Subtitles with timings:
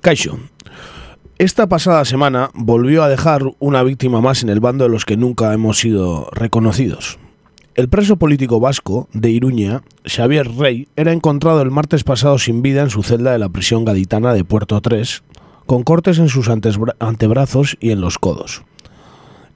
[0.00, 0.38] Kaixo,
[1.38, 5.16] esta pasada semana volvió a dejar una víctima más en el bando de los que
[5.16, 7.18] nunca hemos sido reconocidos.
[7.74, 12.82] El preso político vasco de Iruña, Xavier Rey, era encontrado el martes pasado sin vida
[12.82, 15.22] en su celda de la prisión gaditana de Puerto 3,
[15.66, 18.62] con cortes en sus antebra- antebrazos y en los codos.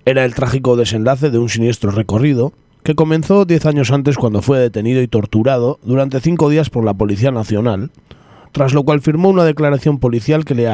[0.06, 2.52] Era el trágico desenlace de un siniestro recorrido
[2.82, 6.94] que comenzó 10 años antes cuando fue detenido y torturado durante cinco días por la
[6.94, 7.90] Policía Nacional,
[8.54, 10.68] tras lo cual firmó una declaración policial que le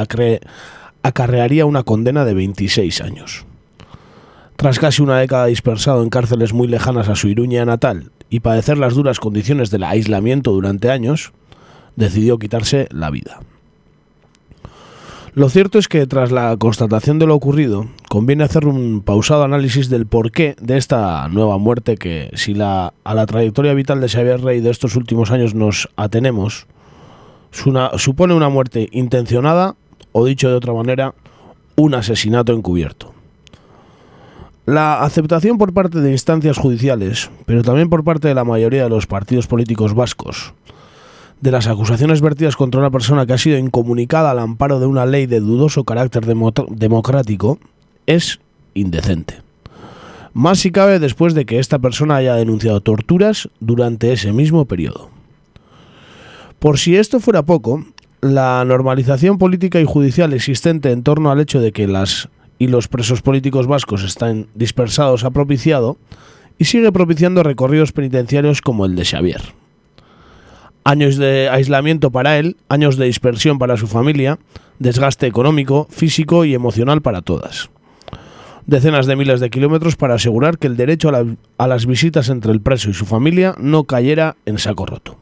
[1.03, 3.47] acarrearía una condena de 26 años.
[4.57, 8.77] Tras casi una década dispersado en cárceles muy lejanas a su Iruña natal y padecer
[8.77, 11.33] las duras condiciones del aislamiento durante años,
[11.97, 13.41] decidió quitarse la vida.
[15.33, 19.89] Lo cierto es que tras la constatación de lo ocurrido, conviene hacer un pausado análisis
[19.89, 24.43] del porqué de esta nueva muerte que, si la, a la trayectoria vital de Xavier
[24.43, 26.67] Rey de estos últimos años nos atenemos,
[27.51, 29.75] supone una muerte intencionada
[30.13, 31.15] o, dicho de otra manera,
[31.77, 33.13] un asesinato encubierto.
[34.67, 38.91] La aceptación por parte de instancias judiciales, pero también por parte de la mayoría de
[38.91, 40.53] los partidos políticos vascos,
[41.41, 45.07] de las acusaciones vertidas contra una persona que ha sido incomunicada al amparo de una
[45.07, 47.59] ley de dudoso carácter demo- democrático
[48.07, 48.41] es
[48.75, 49.37] indecente.
[50.35, 55.09] Más si cabe después de que esta persona haya denunciado torturas durante ese mismo periodo.
[56.61, 57.87] Por si esto fuera poco,
[58.21, 62.87] la normalización política y judicial existente en torno al hecho de que las y los
[62.87, 65.97] presos políticos vascos están dispersados ha propiciado
[66.59, 69.41] y sigue propiciando recorridos penitenciarios como el de Xavier.
[70.85, 74.39] Años de aislamiento para él, años de dispersión para su familia,
[74.79, 77.71] desgaste económico, físico y emocional para todas.
[78.67, 81.25] Decenas de miles de kilómetros para asegurar que el derecho a,
[81.57, 85.17] a las visitas entre el preso y su familia no cayera en saco roto.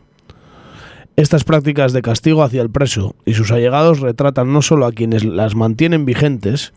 [1.19, 5.25] Estas prácticas de castigo hacia el preso y sus allegados retratan no solo a quienes
[5.25, 6.73] las mantienen vigentes,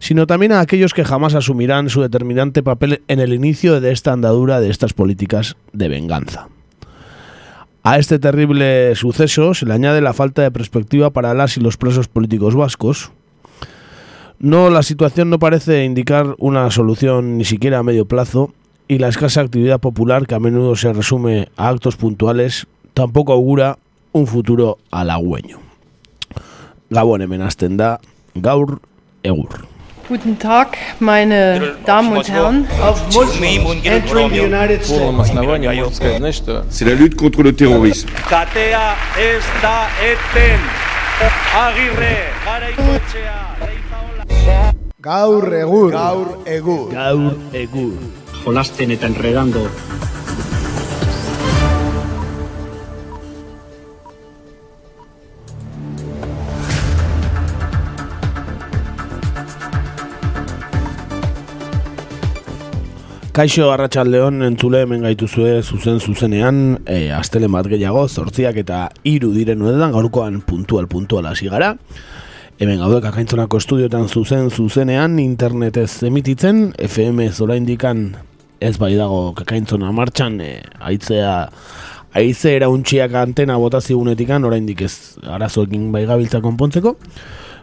[0.00, 4.12] sino también a aquellos que jamás asumirán su determinante papel en el inicio de esta
[4.12, 6.48] andadura de estas políticas de venganza.
[7.82, 11.78] A este terrible suceso se le añade la falta de perspectiva para las y los
[11.78, 13.12] presos políticos vascos.
[14.38, 18.52] No, la situación no parece indicar una solución ni siquiera a medio plazo
[18.88, 23.78] y la escasa actividad popular que a menudo se resume a actos puntuales tampoco augura
[24.12, 25.58] un futuro halagüeño.
[26.90, 28.00] Gabon hemen azten da,
[28.34, 28.80] gaur
[29.22, 29.66] egur.
[30.08, 32.66] Guten Tag, meine Damen und Herren.
[32.82, 36.42] Auf Muslims entering the United States.
[36.70, 38.10] C'est la lutte contre le terrorisme.
[38.28, 40.58] Katea ez da eten.
[41.54, 43.38] Agirre, gara ikotxea.
[45.00, 45.92] Gaur egur.
[45.92, 46.90] Gaur egur.
[46.92, 47.94] Gaur egur.
[48.44, 49.68] Jolasten eta enredando.
[63.40, 69.62] Kaixo Arratsaldeon entzule hemen gaituzue zuzen zuzenean e, astelen bat gehiago zortziak eta hiru diren
[69.64, 71.70] honetan gaurkoan puntual puntual hasi gara
[72.60, 78.10] hemen gaude kakaintzonako estudioetan zuzen zuzenean internetez emititzen FM zora indikan
[78.60, 80.52] ez bai dago kakaintzona martxan e,
[80.92, 81.32] aitzea
[82.10, 86.96] Aize erauntxiak antena botazigunetik oraindik ez arazoekin bai gabiltza konpontzeko.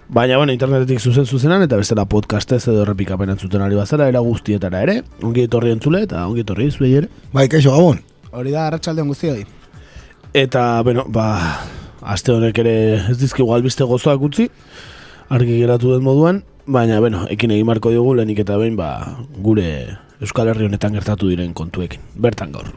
[0.10, 4.80] Baina, bueno, internetetik zuzen zuzenan eta bestela podcastez edo errepikapen entzuten ari bazara, era guztietara
[4.86, 7.10] ere, ongi etorri entzule eta ongi etorri zuei ere.
[7.34, 8.00] Bai, kaixo, gabon.
[8.32, 9.44] Hori da, arratsaldean guztioi.
[10.32, 11.28] Eta, bueno, ba,
[12.16, 12.78] aste honek ere
[13.12, 14.48] ez dizkigu albiste gozoak utzi,
[15.28, 18.94] argi geratu den moduan, baina, bueno, ekin egin marko diogu lehenik eta behin, ba,
[19.44, 22.00] gure Euskal Herri honetan gertatu diren kontuekin.
[22.16, 22.72] Bertan gaur.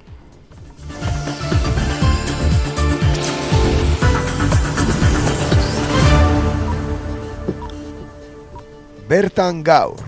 [9.11, 9.99] Bertan gaur.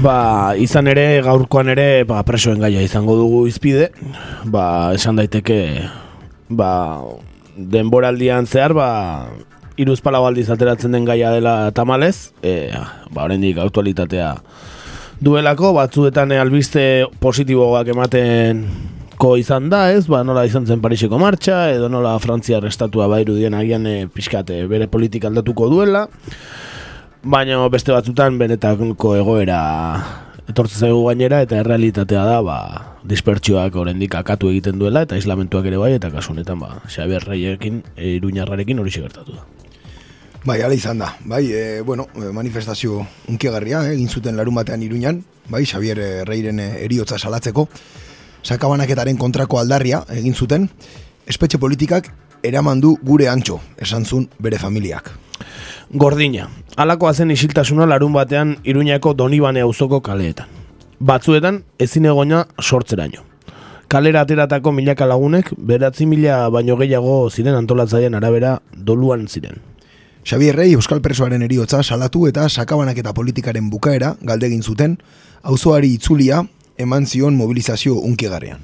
[0.00, 3.90] Ba, izan ere, gaurkoan ere, ba, presoen gaia izango dugu izpide,
[4.48, 5.60] ba, esan daiteke,
[6.48, 6.70] ba,
[7.56, 8.88] denboraldian zehar, ba,
[9.76, 12.72] iruz palau aldiz ateratzen den gaia dela tamalez, e,
[13.12, 14.36] ba, oraindik aktualitatea
[15.20, 18.64] duelako, batzuetan albiste positiboak ematen
[19.18, 20.06] ko izan da, ez?
[20.10, 24.62] Ba, nola izan zen Pariseko martxa, edo nola Frantziar estatua ba irudien agian e, pixkate
[24.70, 26.06] bere politika aldatuko duela.
[27.22, 29.60] Baina beste batzutan benetako egoera
[30.48, 32.58] etortzen zaigu gainera eta errealitatea da ba,
[33.04, 37.82] dispertsioak oraindik akatu egiten duela eta islamentuak ere bai eta kasu honetan ba, Xabier Reiekin,
[37.96, 39.46] e, Iruñarrarekin hori gertatu da.
[40.46, 41.10] Bai, ala izan da.
[41.28, 46.24] Bai, e, bueno, e, manifestazio unkiagarria, eh, egin zuten larun batean iruñan, bai, Xavier eh,
[46.24, 47.68] Reiren eh, eriotza salatzeko.
[48.42, 50.68] Sakabanaketaren kontrako aldarria egin zuten.
[51.28, 52.08] espetxe politikak
[52.42, 55.10] eraman du gure antxo, esan zuen bere familiak.
[55.92, 60.46] Gordina, alakoa zen isiltasuna larun batean Iruñako Donibane auzoko kaleetan.
[61.00, 63.22] Batzuetan ezin egoina sortzeraino.
[63.88, 69.62] Kalera ateratako milaka lagunek, beratzi mila baino gehiago ziren antolatzaileen arabera doluan ziren.
[70.28, 74.98] Xavier Rey Euskal Presoaren eriotza salatu eta sakabanak eta politikaren bukaera galdegin zuten,
[75.42, 76.42] auzoari itzulia
[76.78, 78.60] eman zion mobilizazio unkigarrean.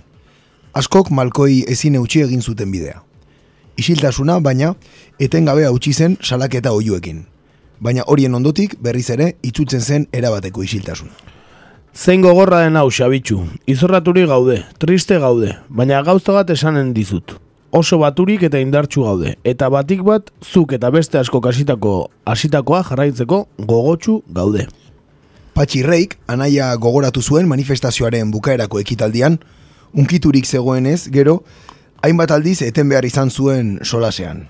[0.74, 3.02] Askok malkoi ezin eutxi egin zuten bidea.
[3.78, 4.74] Isiltasuna, baina,
[5.18, 7.24] etengabe hautsi zen salaketa oiuekin.
[7.80, 11.12] Baina horien ondotik berriz ere itzutzen zen erabateko isiltasuna.
[11.94, 13.38] Zein gogorra den hau, Xabitxu.
[13.70, 17.36] Izorraturi gaude, triste gaude, baina gauza bat esanen dizut.
[17.70, 23.44] Oso baturik eta indartsu gaude, eta batik bat zuk eta beste asko kasitako hasitakoa jarraitzeko
[23.58, 24.66] gogotsu gaude.
[25.54, 29.36] Patxi Reik, anaia gogoratu zuen manifestazioaren bukaerako ekitaldian,
[29.94, 31.44] unkiturik zegoenez, gero,
[32.02, 34.48] hainbat aldiz eten behar izan zuen solasean.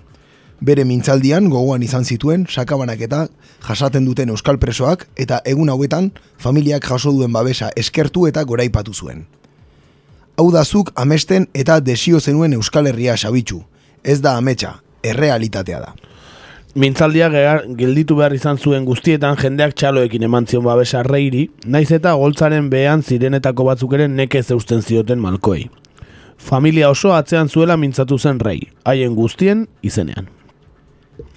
[0.64, 3.26] Bere mintzaldian gogoan izan zituen sakabanak eta
[3.66, 6.08] jasaten duten euskal presoak eta egun hauetan
[6.40, 9.26] familiak jaso duen babesa eskertu eta goraipatu zuen.
[10.40, 13.60] Hau da zuk amesten eta desio zenuen euskal herria sabitxu.
[14.02, 15.92] Ez da ametsa, errealitatea da.
[16.74, 17.28] Mintzaldia
[17.78, 23.04] gelditu behar izan zuen guztietan jendeak txaloekin eman zion babesa reiri, naiz eta goltzaren behan
[23.06, 25.68] zirenetako batzuk ere nekez eusten zioten malkoei.
[26.36, 30.26] Familia oso atzean zuela mintzatu zen rei, haien guztien izenean.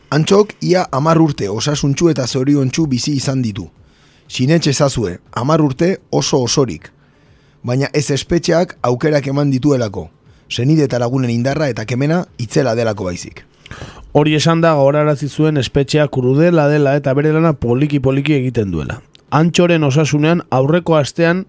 [0.09, 3.67] Antxok ia amar urte osasuntxu eta zoriontxu bizi izan ditu.
[4.27, 6.89] Sinetxe zazue, amar urte oso osorik.
[7.61, 10.07] Baina ez espetxeak aukerak eman dituelako.
[10.49, 13.45] Senide eta lagunen indarra eta kemena itzela delako baizik.
[14.17, 18.95] Hori esan da gogorarazi zuen espetxea krudela dela eta bere lana poliki-poliki egiten duela.
[19.29, 21.43] Antxoren osasunean aurreko astean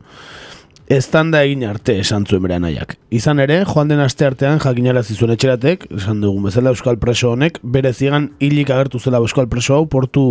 [0.92, 2.92] estanda egin arte esan zuen bere anaiak.
[3.08, 7.56] Izan ere, joan den aste artean jakinarazi zuen etxeratek, esan dugun bezala Euskal Preso honek,
[7.62, 10.26] bere zigan hilik agertu zela Euskal Preso hau portu,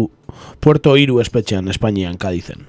[0.61, 2.67] Puerto Iru espetxean, Espainian, Kadizen.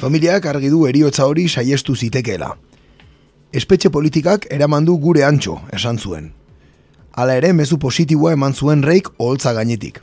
[0.00, 2.54] Familiak argi du eriotza hori saiestu zitekeela.
[3.52, 6.37] Espetxe politikak eraman du gure antxo, esan zuen.
[7.12, 10.00] Hala ere, mezu positiboa eman zuen reik oholtza gainetik.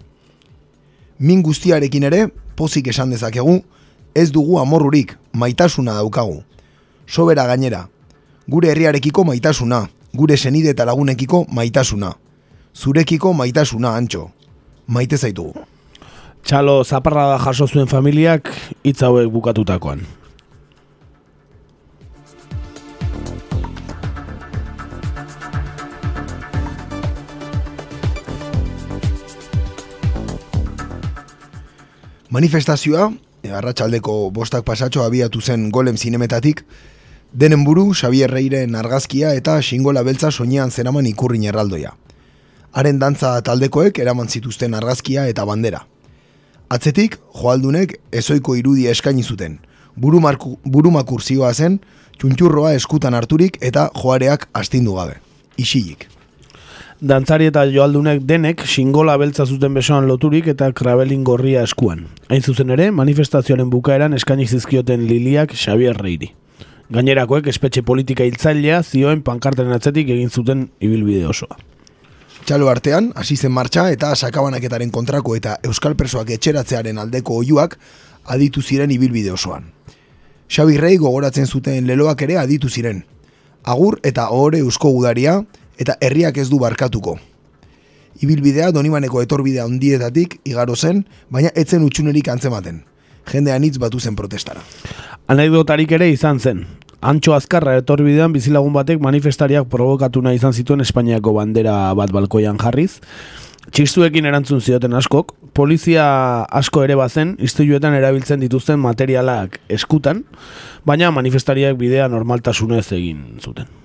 [1.19, 3.61] Min guztiarekin ere, pozik esan dezakegu,
[4.15, 6.41] ez dugu amorrurik, maitasuna daukagu.
[7.07, 7.85] Sobera gainera,
[8.47, 12.15] gure herriarekiko maitasuna, gure senide eta lagunekiko maitasuna.
[12.75, 14.29] Zurekiko maitasuna, antxo.
[14.87, 15.63] Maite zaitugu.
[16.45, 18.51] Txalo zaparra da jaso zuen familiak
[18.83, 20.03] hitz hauek bukatutakoan.
[32.29, 33.11] Manifestazioa,
[33.43, 36.63] e, arratsaldeko bostak pasatxo abiatu zen golem zinemetatik,
[37.33, 41.93] denen buru Xavier Reiren argazkia eta xingola beltza soinean zeraman ikurrin erraldoia.
[42.73, 45.85] Haren dantza taldekoek eraman zituzten argazkia eta bandera.
[46.69, 49.59] Atzetik, joaldunek ezoiko irudia eskaini zuten.
[49.95, 51.79] Burumakur zioa zen,
[52.17, 55.21] txuntxurroa eskutan harturik eta joareak astindu gabe.
[55.57, 56.14] Isilik.
[57.05, 61.99] Dantzari eta joaldunek denek xingola beltza zuten besoan loturik eta krabelin gorria eskuan.
[62.33, 66.31] Hain zuzen ere, manifestazioaren bukaeran eskaini zizkioten liliak Xavier Reiri.
[66.95, 71.59] Gainerakoek espetxe politika hiltzailea zioen pankartaren atzetik egin zuten ibilbide osoa.
[72.45, 77.75] Txalo artean, hasi zen martxa eta sakabanaketaren kontrako eta euskal presoak etxeratzearen aldeko oiuak
[78.33, 79.69] aditu ziren ibilbide osoan.
[80.49, 83.03] Xabi Rei gogoratzen zuten leloak ere aditu ziren.
[83.61, 85.43] Agur eta ohore eusko gudaria
[85.77, 87.17] eta herriak ez du barkatuko.
[88.23, 92.83] Ibilbidea donibaneko etorbidea ondietatik igaro zen, baina etzen utxunerik antzematen.
[93.31, 94.61] Jende anitz batu zen protestara.
[95.27, 96.63] Anekdotarik ere izan zen.
[97.05, 103.01] Antxo azkarra etorbidean bizilagun batek manifestariak provokatu nahi izan zituen Espainiako bandera bat balkoian jarriz.
[103.73, 106.05] Txistuekin erantzun zioten askok, polizia
[106.53, 110.21] asko ere bazen, istiluetan erabiltzen dituzten materialak eskutan,
[110.85, 113.84] baina manifestariak bidea normaltasunez egin zuten.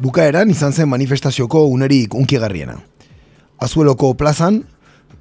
[0.00, 2.78] Bukaeran izan zen manifestazioko unerik unkigarriena.
[3.60, 4.62] Azueloko plazan,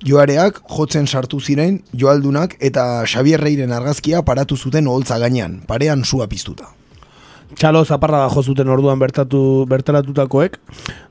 [0.08, 6.30] joareak jotzen sartu ziren joaldunak eta Xavier Reiren argazkia paratu zuten oholtza gainean, parean sua
[6.32, 6.72] piztuta.
[7.60, 10.58] Txalo zaparra da jo zuten orduan bertatu, bertaratutakoek,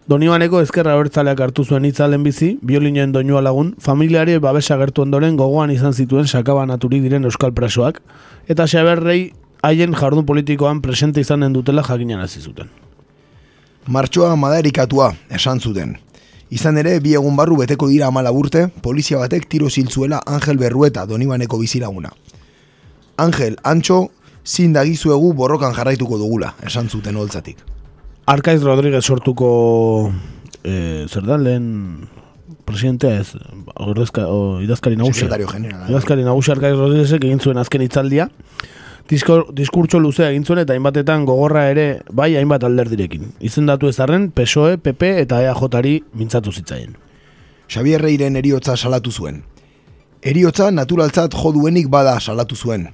[0.08, 5.76] Donibaneko ezkerra bertzaleak hartu zuen itzalen bizi, biolinen doinua lagun, familiari babesa gertu ondoren gogoan
[5.76, 8.00] izan zituen sakabanaturik diren euskal presoak,
[8.48, 12.87] eta Xaberrei haien jardun politikoan presente izanen dutela jakinan zuten.
[13.88, 15.94] Martxoa madarikatua esan zuten.
[16.52, 21.06] Izan ere, bi egun barru beteko dira amala urte, polizia batek tiro ziltzuela Angel Berrueta
[21.08, 22.12] donibaneko bizilaguna.
[23.16, 24.10] Angel, antxo,
[24.44, 27.64] zin dagizuegu borrokan jarraituko dugula, esan zuten holtzatik.
[28.28, 30.12] Arkaiz Rodríguez sortuko
[30.62, 32.08] e, zer da lehen
[32.68, 33.32] presidentea ez
[33.74, 35.88] ordezka, o, idazkari nagusia Sekretario generala.
[35.88, 38.28] idazkari nagusia Arkaiz Rodríguezek egin zuen azken hitzaldia
[39.08, 43.30] Disko, diskurtso luzea egin zuen eta hainbatetan gogorra ere bai hainbat alderdirekin.
[43.40, 46.92] Izendatu ez arren PSOE, PP eta EAJ-ari mintzatu zitzaien.
[47.72, 49.40] Xavier Reiren eriotza salatu zuen.
[50.20, 52.90] Eriotza naturaltzat jo duenik bada salatu zuen.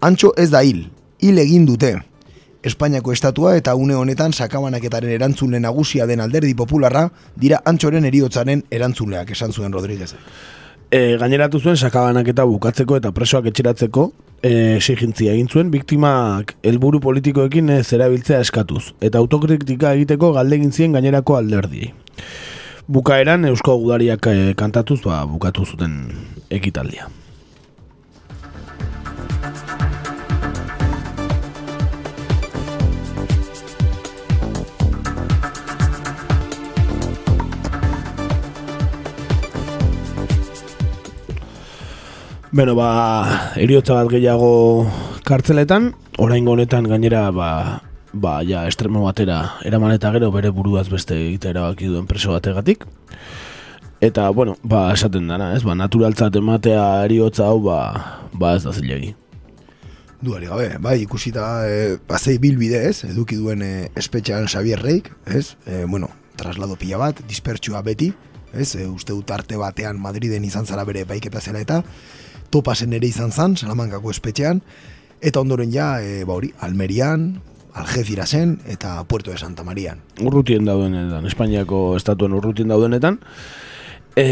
[0.00, 0.88] Antxo ez da hil,
[1.22, 1.94] hil egin dute.
[2.66, 9.30] Espainiako estatua eta une honetan sakabanaketaren erantzule nagusia den alderdi popularra dira antxoren eriotzaren erantzuleak
[9.30, 10.16] esan zuen Rodríguez.
[10.86, 14.04] E, gaineratu zuen sakabanaketa bukatzeko eta presoak etxeratzeko
[14.38, 20.94] e, exigentzia egin zuen biktimak helburu politikoekin ez erabiltzea eskatuz eta autokritika egiteko galdegin zien
[20.94, 21.90] gainerako alderdiei.
[22.86, 26.04] Bukaeran Eusko Gudariak e, kantatuz ba, bukatu zuten
[26.54, 27.10] ekitaldia.
[42.56, 44.86] Beno, ba, eriotza bat gehiago
[45.28, 45.90] kartzeletan,
[46.24, 47.48] oraingo honetan gainera, ba,
[48.16, 52.86] ba, ja, estremo batera eraman eta gero bere buruaz beste egitea erabaki duen preso bategatik.
[54.00, 57.78] Eta, bueno, ba, esaten dana, ez, ba, naturaltzat ematea eriotza hau, ba,
[58.32, 59.12] ba ez da zilegi.
[60.24, 65.58] Duari gabe, bai, ikusita e, bazei bilbide ez, eduki duen e, espetxean Xavier Reik, ez,
[65.66, 66.08] e, bueno,
[66.40, 68.14] traslado pila bat, dispertsua beti,
[68.54, 71.82] ez, e, uste dut arte batean Madriden izan zara bere baiketa zela eta,
[72.56, 74.62] topasen ere izan zan, Salamankako espetxean,
[75.20, 77.34] eta ondoren ja, e, ba hori, Almerian,
[77.76, 80.00] Algecirasen eta Puerto de Santa Marian.
[80.24, 83.20] Urrutien daudenetan, Espainiako estatuen urrutien daudenetan,
[84.16, 84.26] e,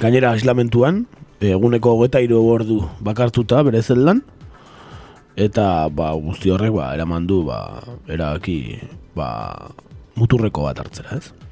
[0.00, 1.04] gainera aislamentuan,
[1.40, 4.22] eguneko hogeta hiru ordu bakartuta bere zeldan,
[5.36, 7.60] eta ba, guzti horrek ba, eraman du ba,
[8.08, 8.80] eraki
[9.16, 9.28] ba,
[10.16, 11.49] muturreko bat hartzera, ez?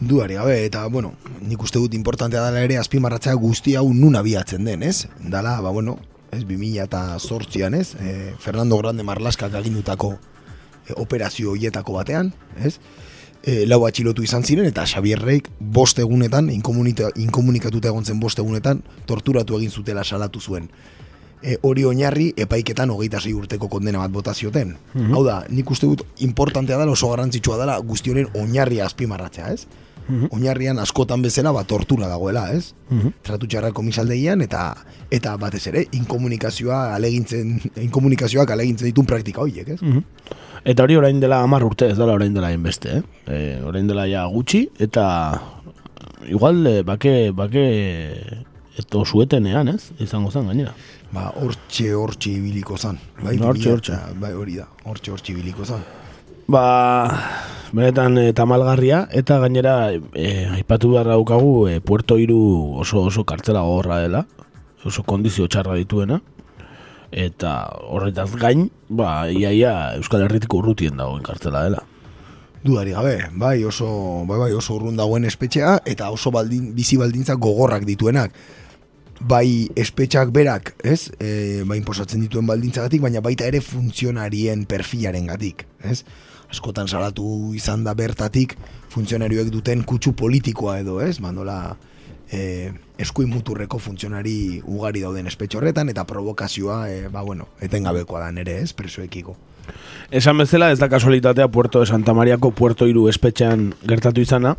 [0.00, 4.64] Duari gabe, eta, bueno, nik uste dut importantea dela ere azpimarratzea guzti hau nun abiatzen
[4.66, 5.06] den, ez?
[5.20, 5.98] Dala, ba, bueno,
[6.32, 7.94] ez, 2000 eta zortzian, ez?
[8.00, 10.16] E, Fernando Grande Marlaskak agindutako
[10.88, 12.80] e, operazio hoietako batean, ez?
[13.44, 18.40] E, lau atxilotu izan ziren, eta Xavier Reik bost egunetan, inkomunika- inkomunikatuta egon zen bost
[18.42, 20.70] egunetan, torturatu egin zutela salatu zuen.
[21.44, 24.70] E, hori oinarri epaiketan hogeita sei urteko kondena bat bota zioten.
[25.12, 29.66] Hau da, nik uste dut importantea dela, oso garrantzitsua dela guzti honen oinarria azpimarratzea, ez?
[30.04, 32.74] Oinarrian askotan bezala ba tortura dagoela, ez?
[33.24, 34.70] Tratu txarra komisaldeian eta
[35.12, 39.80] eta batez ere inkomunikazioa alegintzen inkomunikazioak alegintzen ditun praktika horiek, ez?
[40.64, 43.02] Eta hori orain dela hamar urte, ez dela orain dela hainbeste, eh?
[43.28, 45.04] E, orain dela ja gutxi, eta
[46.28, 47.64] igual e, bake, bake
[48.78, 49.90] eto suetenean, ez?
[50.02, 50.72] Izango zen gainera.
[51.12, 52.98] Ba, hortxe hortxe ibiliko zan.
[53.22, 53.92] Bai, Hortxe, 2000 hortxe.
[53.92, 54.66] eta- Bai, hori da.
[54.84, 55.84] Hortxe hortxe ibiliko zan.
[56.48, 56.64] Ba,
[57.72, 63.62] benetan e, tamalgarria, eta gainera e, aipatu behar daukagu e, Puerto Iru oso oso kartzela
[63.64, 64.26] gogorra dela,
[64.84, 66.20] oso kondizio txarra dituena,
[67.14, 71.82] eta horretaz gain, ba, iaia Euskal Herritik urrutien dagoen kartzela dela.
[72.64, 73.86] Dudari gabe, bai oso,
[74.26, 78.32] bai, bai oso urrun dagoen espetxea eta oso baldin, bizi baldintza gogorrak dituenak.
[79.24, 81.08] Bai espetxak berak, ez?
[81.16, 86.02] E, bai inposatzen dituen baldintzagatik, baina baita ere funtzionarien perfilaren gatik, ez?
[86.52, 88.52] Askotan salatu izan da bertatik
[88.92, 91.16] funtzionarioek duten kutsu politikoa edo, ez?
[91.24, 91.56] Mandola
[92.28, 98.30] e, eskuin muturreko funtzionari ugari dauden espetxe horretan eta provokazioa, e, ba bueno, etengabekoa da
[98.32, 98.72] nere, ez?
[98.76, 99.38] Presoekiko.
[100.12, 104.56] Esan bezala ez da kasualitatea Puerto de Santa Mariako Puerto Iru espetxean gertatu izana.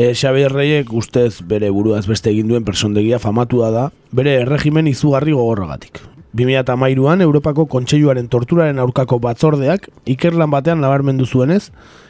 [0.00, 3.82] E, Xabier Reyek ustez bere buruaz beste egin duen persondegia famatua da,
[4.16, 6.00] bere erregimen izugarri gogorragatik.
[6.40, 11.66] 2008an Europako Kontseiluaren torturaren aurkako batzordeak ikerlan batean nabarmendu zuenez,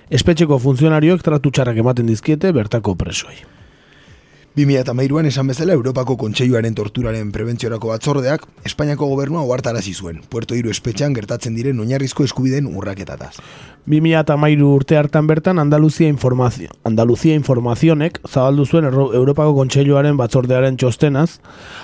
[0.06, 3.40] espetxeko funtzionarioek tratu txarrak ematen dizkiete bertako presoei.
[4.56, 11.14] 2008an esan bezala Europako Kontseiluaren torturaren prebentziorako batzordeak Espainiako gobernua ohartarazi zuen, Puerto Hiru espetxean
[11.14, 13.36] gertatzen diren oinarrizko eskubideen urraketataz.
[13.86, 21.38] 2013 urte hartan bertan Andaluzia Informazio, Andaluzia Informazionek zabaldu zuen Europako Kontseiluaren batzordearen txostenaz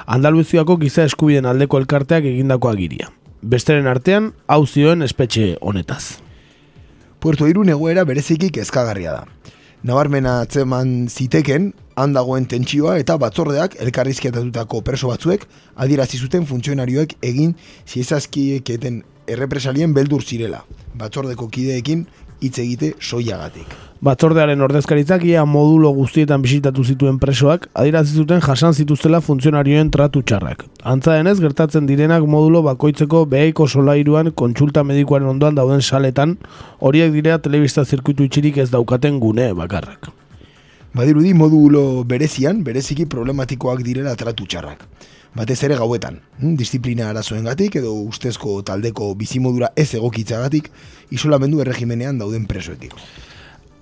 [0.06, 3.12] Andaluziako giza eskubideen aldeko elkarteak egindako agiria.
[3.42, 6.18] Besteren artean, hau zioen espetxe honetaz.
[7.22, 9.24] Puerto Hiru egoera bereziki kezkagarria da.
[9.86, 17.54] Nabarmena atzeman ziteken, han tentsioa eta batzordeak elkarrizketatutako preso batzuek adierazi zuten funtzionarioek egin
[17.88, 22.06] ziezazkieketen errepresalien beldur zirela, batzordeko kideekin
[22.40, 23.66] hitz egite soiagatik.
[24.04, 30.66] Batzordearen ordezkaritzak ia modulo guztietan bisitatu zituen presoak, adirazi zuten jasan zituztela funtzionarioen tratu txarrak.
[30.84, 36.36] Antza denez, gertatzen direnak modulo bakoitzeko beheiko solairuan kontsulta medikuaren ondoan dauden saletan,
[36.78, 40.12] horiek direa telebista zirkuitu itxirik ez daukaten gune bakarrak.
[40.96, 44.86] Badirudi modulo berezian, bereziki problematikoak direla tratu txarrak.
[45.36, 50.70] Batez ere gauetan, hm, disiplina arazoengatik edo ustezko taldeko bizimodura ez egokitzagatik
[51.12, 52.96] isolamendu erregimenean dauden presoekiko.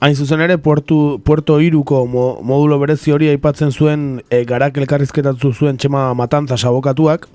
[0.02, 5.52] Hain zuzen ere, Puerto, Puerto Iruko mo, modulo berezi hori aipatzen zuen e, garak elkarrizketatu
[5.54, 7.28] zuen txema matanza sabokatuak.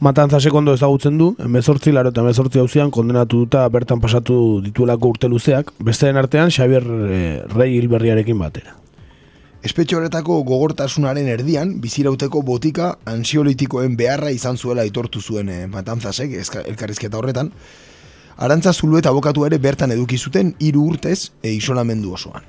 [0.00, 5.28] Matanza sekondo ezagutzen du, emezortzi laro eta emezortzi hauzian kondenatu duta bertan pasatu dituelako urte
[5.28, 8.81] luzeak, besteren artean Xavier e, Rei Hilberriarekin batera.
[9.62, 17.20] Espetxe horretako gogortasunaren erdian, bizirauteko botika ansiolitikoen beharra izan zuela aitortu zuen e, matanzasek elkarrizketa
[17.20, 17.52] horretan,
[18.42, 22.42] Arantza Zulu eta abokatu ere bertan eduki zuten hiru urtez e isolamendu osoan.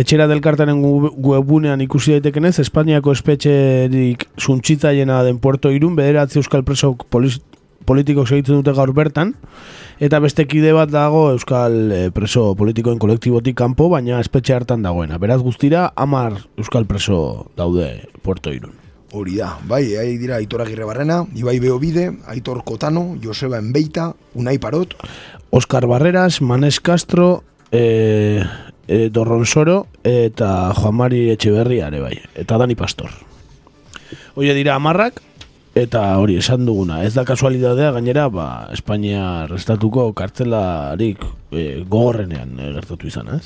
[0.00, 7.40] Etxera delkartaren webunean ikusi daitekenez, Espainiako espetxerik suntsitzaiena den Puerto Irun, bederatzi euskal preso poliz,
[7.84, 9.34] politikok segitzen dute gaur bertan,
[10.00, 15.20] eta beste kide bat dago euskal eh, preso politikoen kolektibotik kanpo, baina espetxe hartan dagoena.
[15.20, 18.72] Beraz guztira, amar euskal preso daude Puerto Irun.
[19.12, 24.58] Hori da, bai, hai dira Aitor Agirre Barrena, Ibai Beobide, Aitor Kotano, Joseba Enbeita, Unai
[24.62, 24.94] Parot,
[25.50, 27.42] Oscar Barreras, Manes Castro,
[27.72, 28.42] e,
[28.86, 33.10] e, Dorronsoro eta Juan Mari Etxeberria ere bai, eta Dani Pastor.
[34.38, 35.20] Hoie dira amarrak,
[35.74, 41.22] eta hori esan duguna, ez da kasualidadea gainera, ba, Espainia restatuko kartzelarik
[41.52, 43.44] e, gogorrenean e, gertatu izan, ez?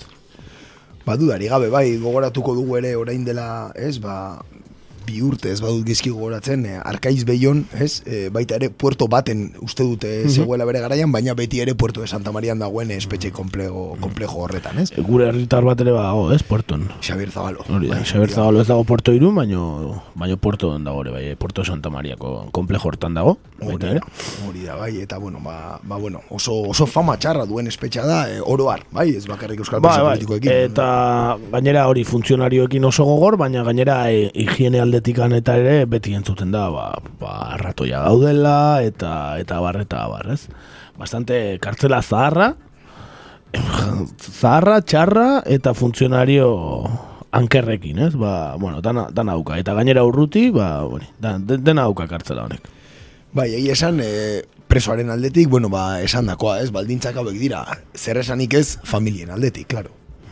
[1.04, 4.40] badudari gabe, bai, gogoratuko dugu ere orain dela, ez, ba,
[5.06, 9.52] bi urte, ez badut gizki gogoratzen, eh, Arkaiz Beion, ez, eh, baita ere puerto baten
[9.62, 13.96] uste dute zegoela bere garaian, baina beti ere puerto de Santa Marian dagoen espetxe komplego,
[14.00, 14.90] komplejo horretan, ez?
[14.92, 16.88] E, gure herritar bat ere badago, ez, Puerton.
[17.00, 17.64] Xabier Zabalo.
[17.68, 21.64] Hori Bai, Xabier Zabalo ez dago Puerto Irun, baino, baino Puerto dago ere, bai, Puerto
[21.64, 24.00] Santa Mariako komplejo hortan dago, Hori da,
[24.46, 28.18] hori da, bai, eta bueno, ba, ba bueno, oso, oso fama txarra duen espetxa da,
[28.28, 30.50] e, oroar, bai, ez bakarrik euskal preso bai, politikoekin.
[30.68, 30.88] eta
[31.52, 36.68] gainera hori funtzionarioekin oso gogor, baina gainera e, higiene aldetikan eta ere beti entzuten da,
[36.70, 40.46] ba, ba ratoia gaudela eta eta bar eta bar, ez?
[40.98, 42.52] Bastante kartzela zaharra,
[44.40, 46.46] zaharra, txarra eta funtzionario
[47.34, 48.14] ankerrekin, ez?
[48.14, 49.58] Ba, bueno, dana, dana dauka.
[49.58, 52.70] Eta gainera urruti, ba, bueno, da, de- dena dauka kartzela honek.
[53.34, 57.64] Bai, egia esan, e, presoaren aldetik, bueno, ba, esan dakoa, ez, baldintzak hauek dira,
[57.98, 59.74] zer esanik ez, familien aldetik,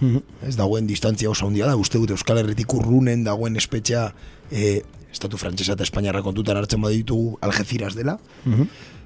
[0.02, 0.22] claro.
[0.46, 4.08] Ez dagoen distantzia oso handia da, uste dut Euskal Herritik urrunen dagoen espetxea
[4.50, 4.80] e,
[5.12, 8.16] Estatu Frantsesa eta Espainiarra kontutan hartzen baditugu Algeciras dela,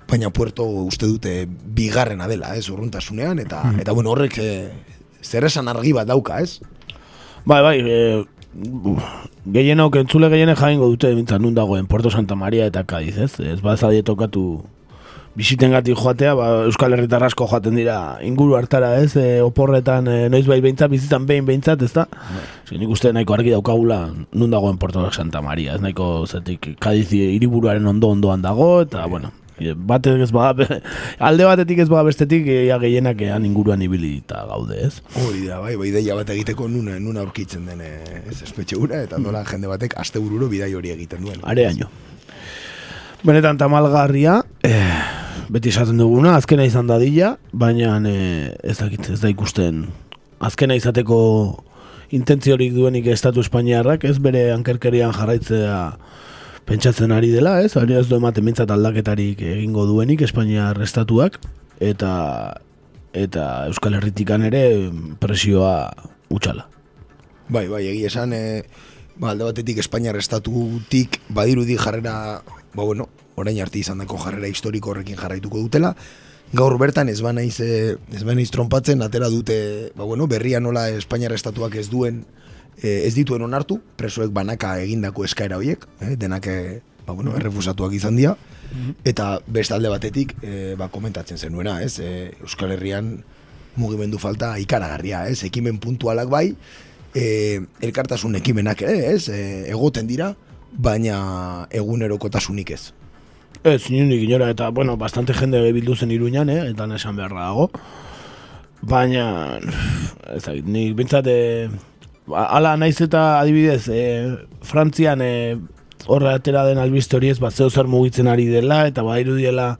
[0.07, 4.51] baina Puerto uste dute bigarrena dela, ez, urruntasunean, eta, eta bueno, horrek e,
[5.23, 6.61] zer esan argi bat dauka, ez?
[7.47, 8.25] Bai, bai, e,
[9.57, 13.33] gehienok, entzule gehienek jaingo dute bintzat nun dagoen Puerto Santa Maria eta Cadiz, ez?
[13.41, 14.63] Ez bazadie tokatu
[15.37, 19.13] bisitengatik joatea, ba, Euskal Herritar asko joaten dira inguru hartara, ez?
[19.21, 22.07] E, oporretan e, noiz bai behintzat, bizitan behin behintzat, ez da?
[22.09, 22.79] Bai.
[22.81, 24.01] nik uste nahiko argi daukagula
[24.33, 29.31] nun dagoen Puerto Santa Maria, ez nahiko zetik Cadiz hiriburuaren ondo ondoan dago, eta, bueno,
[29.61, 30.81] e, batek ez bada,
[31.29, 35.03] alde batetik ez bada bestetik, ea gehienak ean inguruan ibili eta gaude, ez?
[35.21, 39.05] Hori da, bai, bai, ideia bat egiteko nun, nun aurkitzen den eh, ez espetxe hura,
[39.05, 41.45] eta nola jende batek aste bururo bidai hori egiten duen.
[41.45, 41.93] Areaino.
[43.27, 49.31] Benetan tamalgarria, eh, beti esaten duguna, azkena izan dadila, baina eh, ez dakit, ez da
[49.33, 49.87] ikusten
[50.41, 51.19] azkena izateko
[52.15, 55.79] intentziorik duenik Estatu Espainiarrak, ez bere ankerkerian jarraitzea
[56.67, 57.75] pentsatzen ari dela, ez?
[57.79, 61.39] Hori ez du ematen mintzat aldaketarik egingo duenik Espainiar Estatuak,
[61.81, 62.13] eta
[63.17, 64.91] eta Euskal Herritikan ere
[65.23, 65.89] presioa
[66.29, 66.67] utxala.
[67.49, 68.67] Bai, bai, egia esan, e,
[69.17, 72.43] ba, alde batetik Espainiar estatutik badirudi jarrera,
[72.77, 75.95] ba bueno, orain arte izan dako jarrera historiko horrekin jarraituko dutela,
[76.53, 81.35] gaur bertan ez banaiz, e, ez banaiz trompatzen, atera dute, ba bueno, berria nola Espainiar
[81.35, 82.25] estatuak ez duen,
[82.77, 87.95] e, ez dituen onartu, presoek banaka egindako eskaera horiek, e, denak, e, ba bueno, errefusatuak
[87.95, 88.37] izan dira,
[89.07, 93.21] eta beste alde batetik, e, ba, komentatzen zenuena, ez, e, Euskal Herrian
[93.77, 96.49] mugimendu falta ikaragarria, ez, ekimen puntualak bai,
[97.15, 100.35] e, elkartasun ekimenak ere, ez, e, egoten dira,
[100.77, 102.83] baina egunerokotasunik ez.
[103.65, 106.71] Ez, inunik inora, eta, bueno, bastante jende bildu zen iruñan, eh?
[106.71, 107.71] eta esan beharra dago.
[108.87, 109.59] Baina,
[110.35, 111.69] ez da, nik bintzat, eh,
[112.31, 115.57] ala naiz eta adibidez, eh, Frantzian eh,
[116.07, 119.77] horre atera den albiste hori ez, bat zeo zer mugitzen ari dela, eta ba irudiela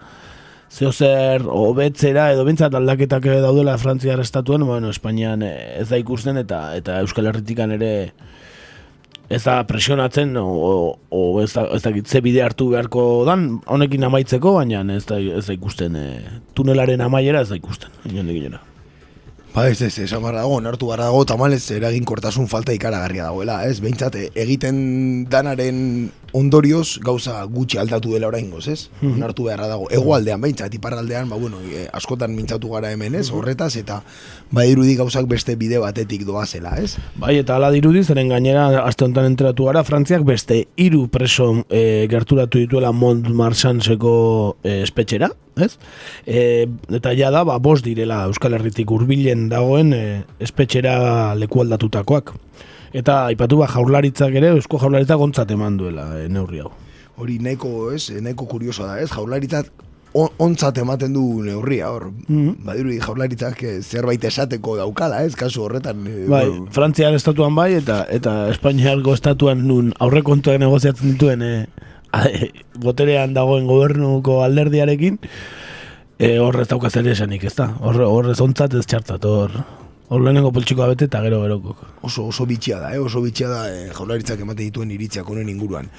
[0.71, 6.41] zeo zer hobetzera edo bintzat aldaketak daudela Frantziar estatuan, bueno, Espainian eh, ez da ikusten
[6.43, 7.93] eta eta Euskal Herritikan ere
[9.29, 10.47] ez da presionatzen o,
[11.11, 15.19] o, ez, da, ez da ze bide hartu beharko dan honekin amaitzeko, baina ez da,
[15.19, 16.07] ez da ikusten e,
[16.55, 17.91] tunelaren amaiera ez da ikusten.
[18.07, 18.63] Inondik inora.
[19.57, 23.79] Ba ez ez, esan barra dago, nartu barra dago, tamalez eraginkortasun falta ikaragarria dagoela, ez?
[23.81, 24.77] Behintzat, egiten
[25.33, 25.79] danaren
[26.33, 28.89] ondorioz gauza gutxi aldatu dela oraingoz, ez?
[29.01, 29.19] Mhm.
[29.21, 29.87] Nartu beharra dago.
[29.91, 33.31] Hegoaldean behintzat, iparraldean, ba bueno, e, askotan mintzatu gara hemen, ez?
[33.31, 33.39] Mhm.
[33.39, 34.03] Horretaz eta
[34.51, 36.97] ba irudi gauzak beste bide batetik doazela, ez?
[37.17, 42.07] Bai, eta ala dirudi, zeren gainera, aste honetan enteratu gara, Frantziak beste hiru preso e,
[42.11, 45.77] gerturatu dituela Mont Marsanseko e, espetxera, ez?
[46.27, 50.05] E, eta ja da, ba, bost direla Euskal Herritik hurbilen dagoen e,
[50.41, 52.35] espetxera leku aldatutakoak.
[52.97, 56.71] Eta aipatu ba, jaurlaritzak ere, Eusko jaurlaritzak ontzat eman duela e, neurri hau.
[57.21, 58.09] Hori nahiko, ez?
[58.25, 59.11] Nahiko kurioso da, ez?
[59.13, 59.69] Jaurlaritzat
[60.17, 62.07] on- ontzat ematen du neurria, hor.
[62.29, 62.55] Mhm.
[62.65, 65.35] Badirudi jaurlaritzak eh, zerbait esateko daukala, ez?
[65.37, 66.07] Kasu horretan.
[66.07, 71.55] eh, Bai, bueno, Frantziar estatuan bai, eta eta Espainiargo estatuan nun aurrekontuak negoziatzen dituen e,
[72.81, 75.19] boterean dagoen gobernuko alderdiarekin,
[76.19, 77.75] e, horrez daukaz ere esanik, ez da?
[77.81, 79.53] Horre, horrez ontzat ez txartzat, hor,
[80.09, 81.79] hor lehenengo poltsikoa bete eta gero gerokok.
[82.03, 82.99] oso oso bitxia da, eh?
[82.99, 85.91] oso bitxia da eh, jaurlaritzak ematen dituen iritziak honen inguruan.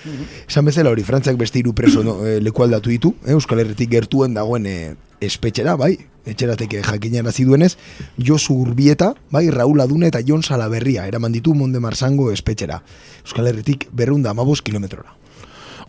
[0.48, 3.36] Esan bezala hori, Frantziak beste hiru preso no, eh, leku aldatu ditu, eh?
[3.36, 7.76] Euskal Herritik gertuen dagoen eh, espetxera, bai, etxerateke jakinean hasi duenez,
[8.18, 12.82] Josu Urbieta, bai, Raul Adune eta Jon Salaberria eraman ditu Monde Marsango espetxera.
[13.26, 15.16] Euskal Herritik berrunda amabos kilometrora.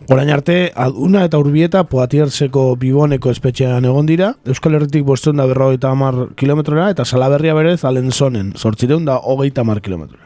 [0.09, 5.91] Orain arte, aduna eta urbieta poatierseko biboneko espetxean egon dira, Euskal Herritik bosteun da berrogeita
[5.93, 10.25] hamar kilometrora, eta salaberria berez alenzonen, sortzireun da hogeita hamar kilometrora.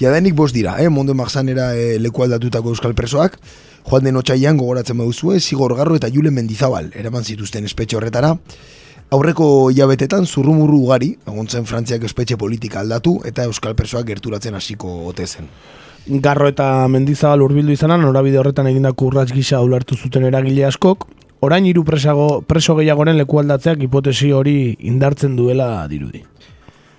[0.00, 0.88] Jadanik bost dira, eh?
[0.88, 3.36] Monde Marsanera eh, leku aldatutako euskal presoak,
[3.84, 8.32] joan den otxaian gogoratzen baduzue, Zigor Garro eta Julen Mendizabal eraman zituzten espetxe horretara.
[9.12, 15.28] Aurreko hilabetetan zurrumurru ugari, egontzen Frantziak espetxe politika aldatu eta euskal presoak gerturatzen hasiko ote
[15.28, 15.52] zen.
[16.06, 21.06] Garro eta mendizabal hurbildu izanan, norabide horretan egindako urrats gisa ulertu zuten eragile askok,
[21.40, 26.20] orain hiru presago, preso gehiagoren leku aldatzeak hipotesi hori indartzen duela dirudi.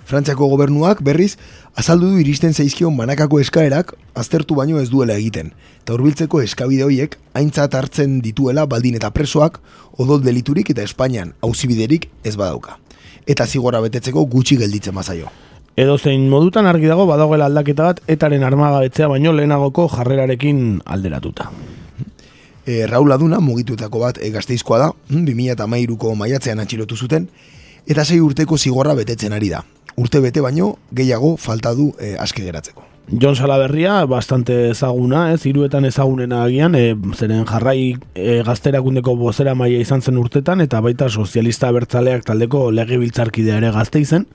[0.09, 1.35] Frantziako gobernuak berriz
[1.77, 5.53] azaldu du iristen zaizkion banakako eskaerak aztertu baino ez duela egiten.
[5.83, 9.61] Eta hurbiltzeko eskabide horiek aintzat hartzen dituela baldin eta presoak
[10.01, 12.79] odol deliturik eta Espainian auzibiderik ez badauka.
[13.25, 15.29] Eta zigora betetzeko gutxi gelditzen bazaio.
[15.75, 21.49] Edo zein modutan argi dago badagoela aldaketa bat etaren armagabetzea baino lehenagoko jarrerarekin alderatuta.
[22.65, 27.27] E, Raul Aduna mugituetako bat e, gazteizkoa da, mm, 2008ko maiatzean atxilotu zuten,
[27.85, 29.65] eta sei urteko zigorra betetzen ari da.
[29.99, 32.84] Urte bete baino gehiago falta du e, aske geratzeko.
[33.07, 39.77] Jon Salaberria, bastante ezaguna, ez, hiruetan ezagunena agian, e, zeren jarrai e, gazterakundeko bozera maila
[39.83, 44.25] izan zen urtetan, eta baita sozialista bertzaleak taldeko legebiltzarkidea ere gazte izen,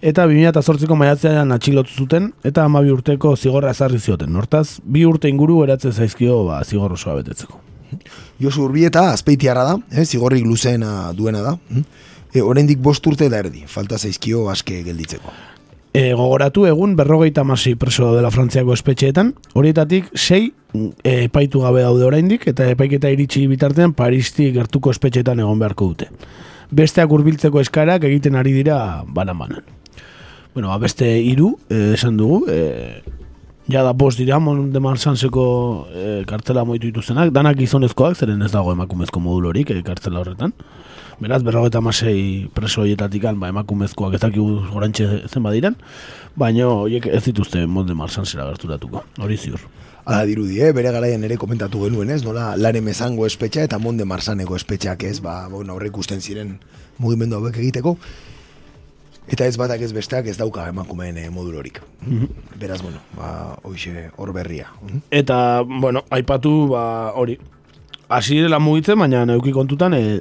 [0.00, 4.32] eta 2008ko maiatzean atxilotu zuten, eta amabi urteko zigorra ezarri zioten.
[4.40, 7.60] Hortaz, bi urte inguru eratzen zaizkio ba, zigor osoa betetzeko.
[8.40, 11.58] Josu Urbieta azpeitiarra da, eh, zigorrik luzeena duena da.
[12.32, 15.36] E, oraindik bost urte da erdi, falta zaizkio aske gelditzeko.
[15.96, 22.04] E, gogoratu egun berrogeita masi preso dela Frantziako espetxeetan, horietatik sei e, epaitu gabe daude
[22.04, 26.10] oraindik eta epaiketa iritsi bitartean Paristi gertuko espetxeetan egon beharko dute.
[26.68, 28.76] Besteak hurbiltzeko eskarak egiten ari dira
[29.08, 29.64] banan-banan.
[30.52, 33.00] Bueno, ba, beste hiru e, esan dugu, e,
[33.72, 35.46] ja da bost dira, Mon de Marsanseko
[35.96, 40.52] e, kartzela moitu dituztenak, danak gizonezkoak, zeren ez dago emakumezko modulorik e, kartzela horretan.
[41.16, 45.76] Beraz, berrogeta masei preso horietatik ba, emakumezkoak ez dakigu orantxe zen badiren,
[46.36, 49.62] baina horiek ez dituzte Mont de Marsansera gerturatuko, hori ziur.
[50.04, 50.72] Hala dirudi, eh?
[50.76, 52.20] bere garaian ere komentatu genuen, ez?
[52.22, 56.58] Nola lare mezango espetxa eta monde marsaneko espetxeak ez, ba, bueno, aurre ikusten ziren
[56.98, 57.96] mugimendu hauek egiteko.
[59.26, 61.80] Eta ez batak ez besteak ez dauka emakumeen eh, modulorik.
[62.60, 64.68] Beraz, bueno, ba, hoxe hor berria.
[64.82, 65.06] Mhm.
[65.10, 66.84] Eta, bueno, aipatu, ba,
[67.16, 67.40] hori,
[68.08, 70.20] hasi dela mugitzen, baina neuki kontutan, e,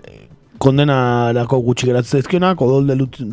[0.62, 2.88] kondenarako gutxi geratzen zaizkionak, odol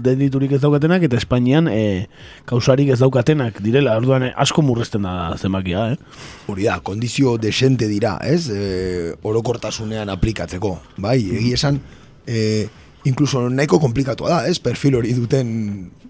[0.05, 2.07] deliturik ez daukatenak, eta Espainian e,
[2.49, 6.23] kausarik ez daukatenak direla, orduan e, asko murrezten da zenbakia, eh?
[6.51, 8.47] Hori da, kondizio desente dira, ez?
[8.51, 10.77] E, orokortasunean aplikatzeko.
[11.03, 11.81] Bai, egi esan,
[12.27, 12.67] e,
[13.09, 14.59] inkluso nahiko komplikatua da, ez?
[14.63, 15.53] Perfil hori duten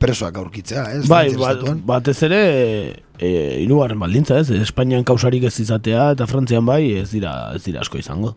[0.03, 1.05] presoak aurkitzea, ez?
[1.11, 2.43] Bai, bat, batez ere,
[3.19, 3.31] e,
[3.63, 4.51] hirugarren baldintza, ez?
[4.63, 8.35] Espainian kausarik ez izatea, eta Frantzian bai, ez dira, ez dira asko izango.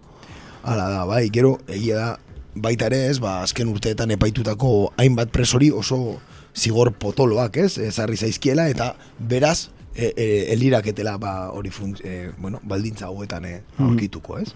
[0.65, 2.13] Hala da, bai, gero, egia da,
[2.55, 6.17] baita ere ez, ba, azken urteetan epaitutako hainbat presori oso
[6.55, 7.75] zigor potoloak, ez?
[7.83, 13.55] Ezarri zaizkiela, eta beraz, e, e, eliraketela, ba, hori funt, e, bueno, baldintza hauetan e,
[13.79, 14.53] aurkituko, ez?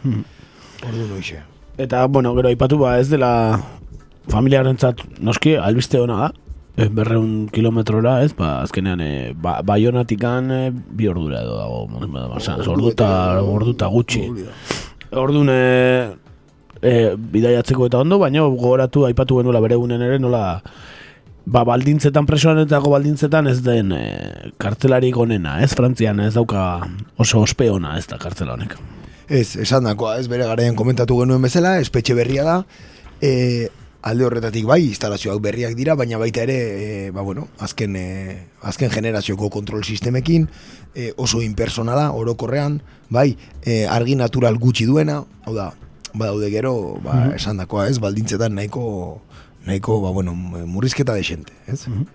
[0.88, 1.42] Ordu noixe.
[1.80, 3.32] Eta, bueno, gero aipatu ba, ez dela
[4.32, 6.30] familiarentzat noski, albiste hona da.
[6.80, 11.82] Eh, berreun kilometrora, ez, ba, azkenean, e, ba, baionatikan e, bi ordura edo dago,
[12.16, 12.40] ba,
[12.72, 13.10] orduta,
[13.44, 14.24] orduta gutxi.
[15.20, 15.50] Ordun
[16.82, 20.44] e, bidaiatzeko eta ondo, baina gogoratu aipatu genuela bere egunen ere nola
[21.46, 24.04] ba, baldintzetan presoanetako baldintzetan ez den e,
[24.62, 25.74] kartzelarik onena, ez?
[25.78, 26.64] Frantzian ez dauka
[27.18, 28.78] oso ospeona ez da kartzela honek.
[29.30, 30.28] Ez, esan dakoa, ez?
[30.30, 32.56] Bere garaian komentatu genuen bezala, espetxe berria da,
[33.22, 33.68] e,
[34.02, 38.90] alde horretatik bai, instalazioak berriak dira, baina baita ere, e, ba bueno, azken, e, azken
[38.94, 40.48] generazioko kontrol sistemekin,
[40.96, 45.74] e, oso impersonala, orokorrean, bai, e, argi natural gutxi duena, hau da,
[46.14, 49.22] badaude gero, ba, mm esan dakoa, ez, baldintzetan nahiko,
[49.68, 51.88] nahiko, ba bueno, murrizketa desente, ez?
[51.88, 52.08] Mm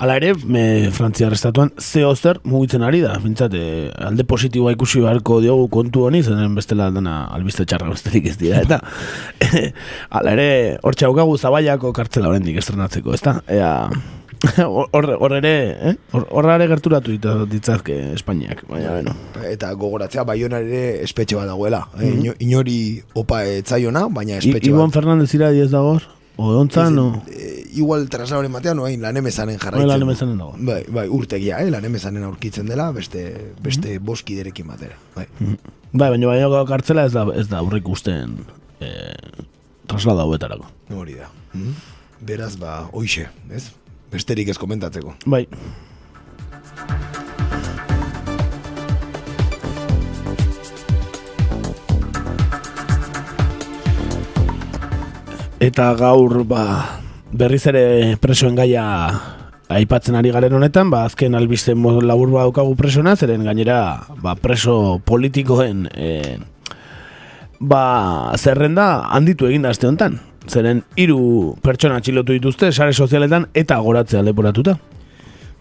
[0.00, 3.18] Hala ere, me Frantziar estatuan ze oster mugitzen ari da.
[3.20, 8.30] Bintzat, eh, alde positiboa ikusi beharko diogu kontu honi, zenen bestela dena albiste txarra besterik
[8.30, 8.62] ez dira.
[8.64, 8.78] Eta,
[10.16, 13.42] hala ere, hor txaukagu zabaiako kartzela horrendik estrenatzeko, ezta?
[13.44, 13.74] Ea,
[14.66, 15.54] hor ere,
[15.90, 15.94] eh?
[16.12, 17.16] hor ere gerturatu
[17.50, 19.14] ditzazke Espainiak, baina, bueno.
[19.44, 21.86] Eta gogoratzea, baionar ere espetxe bat dagoela.
[21.96, 22.36] Mm -hmm.
[22.46, 24.78] Inori opa etzaiona, baina espetxe bat.
[24.78, 26.02] Iban Fernandez ira diez dagor?
[26.36, 27.22] O ontzan, o...
[27.28, 29.88] E, igual traslauren batean, no, hain lanemezanen jarraitzen.
[29.88, 30.54] Bai, lanemezanen dago.
[30.56, 34.96] Bai, bai, urtegia, eh, lanemezanen aurkitzen dela, beste, beste mm boskiderekin batera.
[35.16, 35.56] Bai, mm
[35.92, 38.38] bai baina bai, kartzela ez da, ez da aurrik usten
[38.80, 39.44] eh,
[39.86, 40.64] traslada huetarako.
[40.96, 41.28] Hori da.
[41.52, 41.74] Mm
[42.20, 43.70] Beraz, ba, oixe, ez?
[44.10, 45.14] Besterik ez komentatzeko.
[45.26, 45.46] Bai.
[55.60, 56.62] Eta gaur ba,
[57.36, 58.84] berriz ere presoen gaia
[59.70, 65.02] aipatzen ari garen honetan, ba, azken albiste labur ba daukagu presona, zeren gainera ba, preso
[65.04, 66.38] politikoen e,
[67.60, 70.18] ba, zerrenda handitu egin da azte honetan.
[70.48, 74.78] Zeren hiru pertsona txilotu dituzte sare sozialetan eta goratzea leporatuta.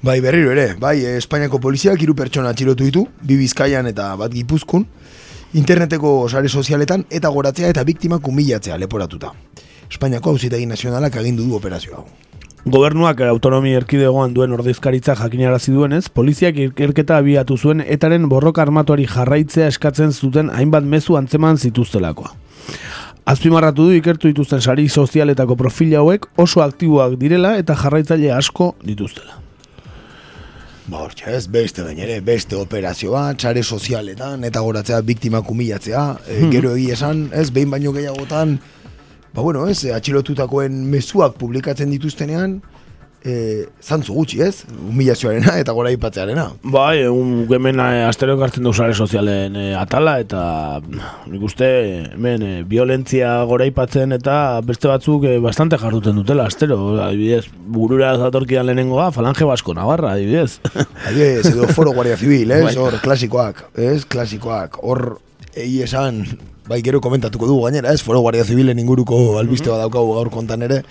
[0.01, 4.85] Bai, berriro ere, bai, Espainiako poliziak hiru pertsona txilotu ditu, bi bizkaian eta bat gipuzkun,
[5.59, 9.33] interneteko sare sozialetan eta goratzea eta biktimak humilatzea leporatuta.
[9.89, 12.07] Espainiako hauzitegi nazionalak agindu du operazio hau.
[12.69, 19.67] Gobernuak autonomi erkidegoan duen ordezkaritza jakinarazi duenez, poliziak ikerketa abiatu zuen etaren borroka armatuari jarraitzea
[19.71, 22.33] eskatzen zuten hainbat mezu antzeman zituztelakoa.
[23.29, 29.35] Azpimarratu du ikertu dituzten sari sozialetako profila hauek oso aktiboak direla eta jarraitzaile asko dituztela.
[30.89, 36.95] Ba, ez, beste gainere, beste operazioa, txare sozialetan, eta goratzea biktimak humilatzea, e, gero egia
[36.97, 38.55] esan, ez, behin baino gehiagotan,
[39.35, 42.57] ba bueno, ez, atxilotutakoen mezuak publikatzen dituztenean,
[43.23, 44.63] e, zantzu gutxi, ez?
[44.69, 46.45] Humilazioarena eta gora ipatzearena.
[46.63, 50.41] Bai, un hemen e, astero gartzen du sare sozialen e, atala eta
[51.27, 51.69] nik uste
[52.13, 56.79] hemen e, violentzia gora ipatzen eta beste batzuk e, bastante jarduten dutela astero.
[57.03, 60.59] Adibidez, burura zatorkidan lehenengoa, falange basko navarra, adibidez.
[61.07, 62.63] Adibidez, edo foro guardia zibil, ez?
[62.69, 62.77] Bai.
[62.79, 64.03] Hor, klasikoak, ez?
[64.09, 65.19] Klasikoak, hor,
[65.59, 66.23] egi esan,
[66.69, 70.63] bai gero komentatuko dugu gainera, ez foro guardia zibilen inguruko albiste bat daukagu gaur kontan
[70.67, 70.83] ere.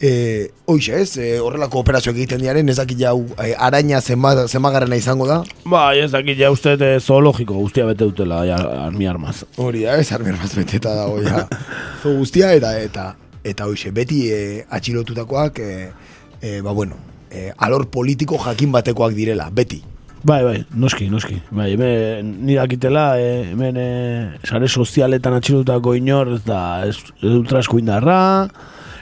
[0.00, 5.26] E, Hoxe ez, e, horrelako operazioak egiten diaren, ez dakit jau e, araña zenbagarrena izango
[5.28, 5.42] da?
[5.68, 9.42] Ba, ez dakit ja uste e, zoologiko guztia bete dutela ja, armi armaz.
[9.60, 11.44] Hori da, ez armi armaz bete eta dago ja.
[12.02, 13.10] Zo guztia eta eta
[13.44, 14.40] eta hoxe, beti e,
[14.72, 15.92] atxilotutakoak, e,
[16.40, 16.96] e, ba bueno,
[17.30, 19.82] e, alor politiko jakin batekoak direla, beti.
[20.22, 21.38] Bai, bai, noski, noski.
[21.48, 27.30] Bai, hemen ni dakitela, eh, hemen eh, sare sozialetan atxilutako inor, ez da, ez, ez
[27.30, 28.18] ultraskuindarra,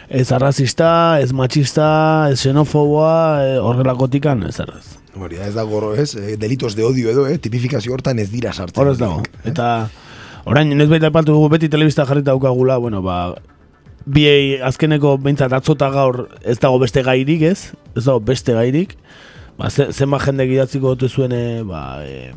[0.08, 4.96] ez arrazista, ez machista, ez xenofoboa, eh, horrelakotikan, ez erraz.
[5.18, 8.82] Hori, ez dago, ez, eh, delitos de odio edo, eh, tipifikazio hortan ez dira sartzen.
[8.82, 9.88] Hor ez dago, eta
[10.44, 13.34] orain, ez baita epatu dugu beti telebista jarrita daukagula, bueno, ba,
[14.06, 17.72] biei azkeneko behintzat atzota gaur ez dago beste gairik, ez?
[17.94, 18.96] Ez dago beste gairik
[19.58, 22.30] ba, zenba jende gidatziko dute zuen, e, ba, e,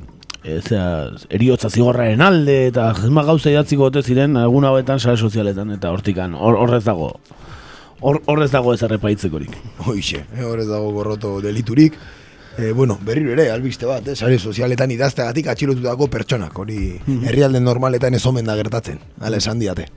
[0.44, 5.72] e, zera, eriotza zigorraren alde, eta zenba gauza idatziko dute ziren, egun hauetan sare sozialetan,
[5.78, 7.14] eta hortikan, horrez dago,
[8.02, 9.54] horrez dago ez errepaitzekorik.
[9.86, 11.98] Hoixe, eh, horrez dago gorroto deliturik,
[12.58, 17.62] E, bueno, berriro ere, albiste bat, eh, sare sozialetan idazteagatik atxilotutako pertsonak, hori mm herrialde
[17.64, 19.88] normaletan ez omen da gertatzen, ala esan diate.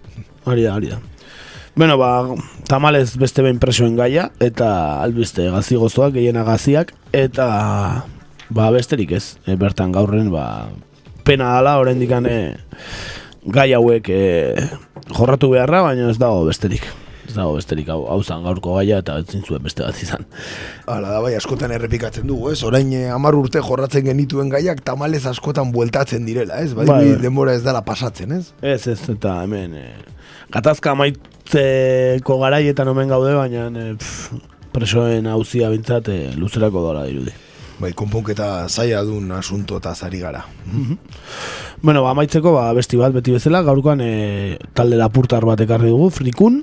[0.45, 1.01] Hori da, hori da.
[1.75, 2.29] Bueno, ba,
[2.71, 7.49] tamalez beste behin presoen gaia, eta albiste gazi gozoak, gehiena gaziak, eta
[8.51, 10.69] ba, besterik ez, e, bertan gaurren, ba,
[11.27, 12.37] pena dala, horrein dikane,
[13.51, 14.23] gai hauek e,
[15.11, 16.87] jorratu beharra, baina ez dago besterik.
[17.35, 20.23] Ez dago besterik hau, hau zan gaurko gaia eta ez zuen beste bat izan.
[20.87, 22.61] Hala da bai askotan errepikatzen dugu, ez?
[22.63, 26.71] Orain eh, hamar urte jorratzen genituen gaiak tamalez askotan bueltatzen direla, ez?
[26.79, 28.53] Bai, Bai, denbora ez dela pasatzen, ez?
[28.63, 29.89] Ez, ez, eta hemen, e,
[30.55, 34.39] gatazka amaitzeko garaietan omen gaude, baina e, pff,
[34.77, 37.35] presoen hauzia bintzat e, luzerako dola dirudi.
[37.83, 40.45] Bai, konponketa zaila dun asunto eta zari gara.
[41.83, 44.15] Bueno, ba, amaitzeko, ba, besti bat beti bezala, gaurkoan e,
[44.79, 46.63] talde lapurtar bat ekarri dugu, frikun,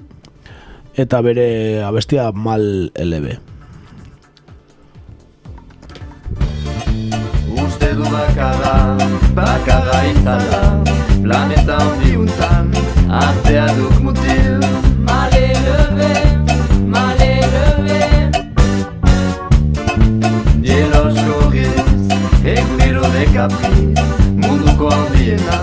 [0.96, 3.38] eta bere abestia mal LB.
[7.64, 8.98] Uste du bakada,
[9.36, 10.84] bakada izala
[11.22, 12.72] Planeta handi untan,
[13.08, 14.58] artea duk mutil.
[15.06, 16.12] Male lebe,
[16.88, 18.00] male lebe
[20.66, 22.10] Dielos gorriz,
[22.44, 24.02] egunero de kapriz
[24.34, 25.61] Munduko handiena,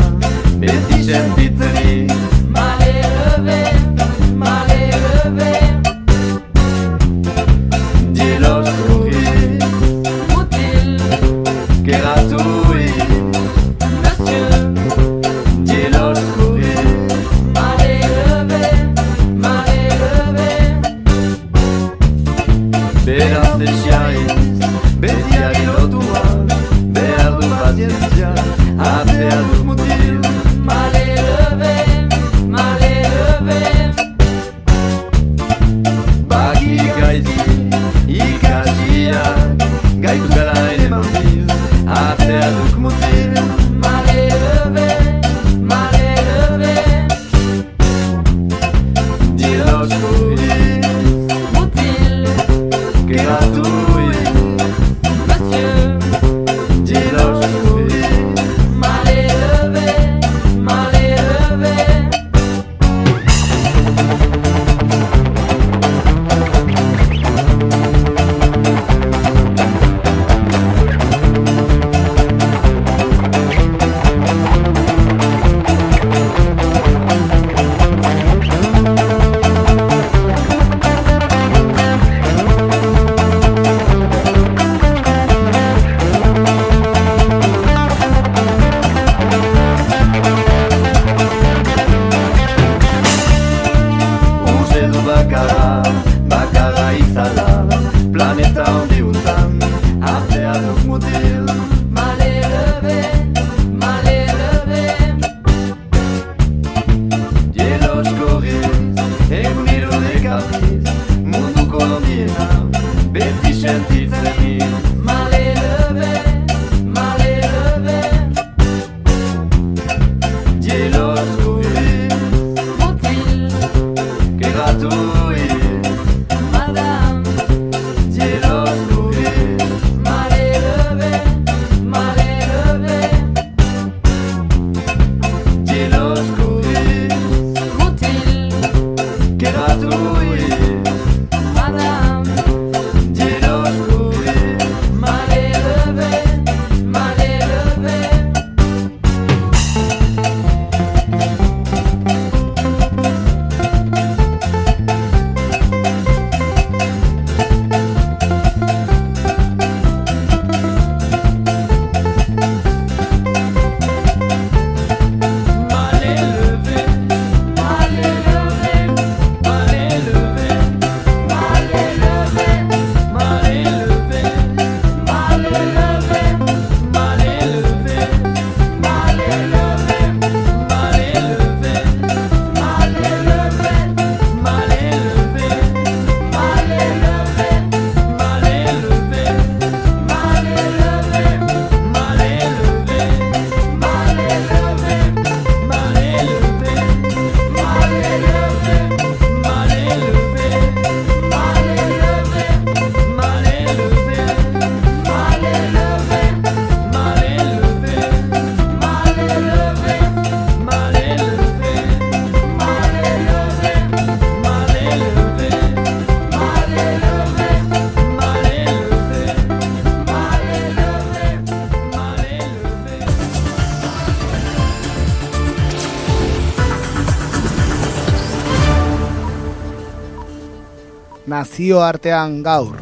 [231.58, 232.76] zio artean gaur.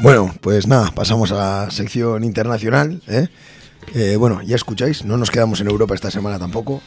[0.00, 3.02] Bueno, pues nada, pasamos a la sección internacional.
[3.08, 3.28] ¿eh?
[3.98, 6.82] Eh, bueno, ya escucháis, no nos quedamos en Europa esta semana tampoco.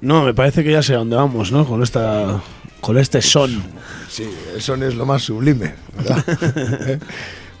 [0.00, 1.66] No, me parece que ya sé a dónde vamos, ¿no?
[1.66, 2.40] Con esta
[2.80, 3.60] con este son.
[4.08, 6.24] Sí, el son es lo más sublime, ¿verdad?
[6.88, 7.00] ¿Eh?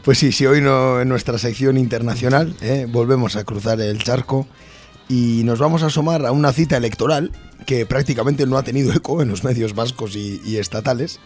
[0.04, 2.86] Pues sí, sí, hoy no, en nuestra sección internacional ¿eh?
[2.88, 4.46] volvemos a cruzar el charco
[5.08, 7.32] y nos vamos a asomar a una cita electoral
[7.66, 11.18] que prácticamente no ha tenido eco en los medios vascos y, y estatales.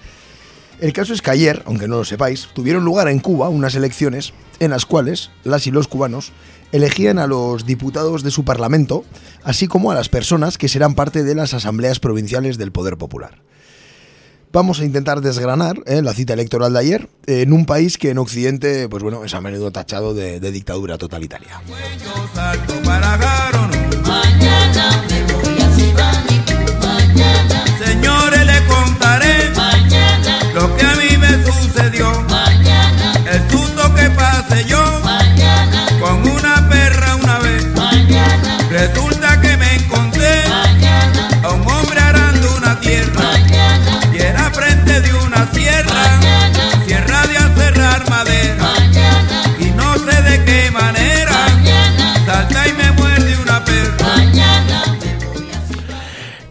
[0.81, 4.35] El caso es que ayer, aunque no lo sepáis, tuvieron lugar en Cuba unas elecciones
[4.61, 6.33] en las cuales las y los cubanos
[6.73, 9.05] elegían a los diputados de su parlamento,
[9.43, 13.43] así como a las personas que serán parte de las asambleas provinciales del Poder Popular.
[14.53, 16.03] Vamos a intentar desgranar ¿eh?
[16.03, 19.41] la cita electoral de ayer en un país que en Occidente, pues bueno, es a
[19.41, 21.61] menudo tachado de, de dictadura totalitaria.
[31.77, 32.11] Sucedió.
[32.29, 35.01] mañana, El susto que pasé yo.
[35.05, 37.67] Mañana, con una perra una vez.
[37.75, 43.21] mañana, Resulta que me encontré mañana, a un hombre arando una tierra.
[43.23, 48.57] mañana, Y era frente de una sierra, mañana, sierra de aserrar madera.
[48.63, 54.17] mañana, Y no sé de qué manera, mañana, salta y me muerde una perra.
[54.17, 54.83] mañana,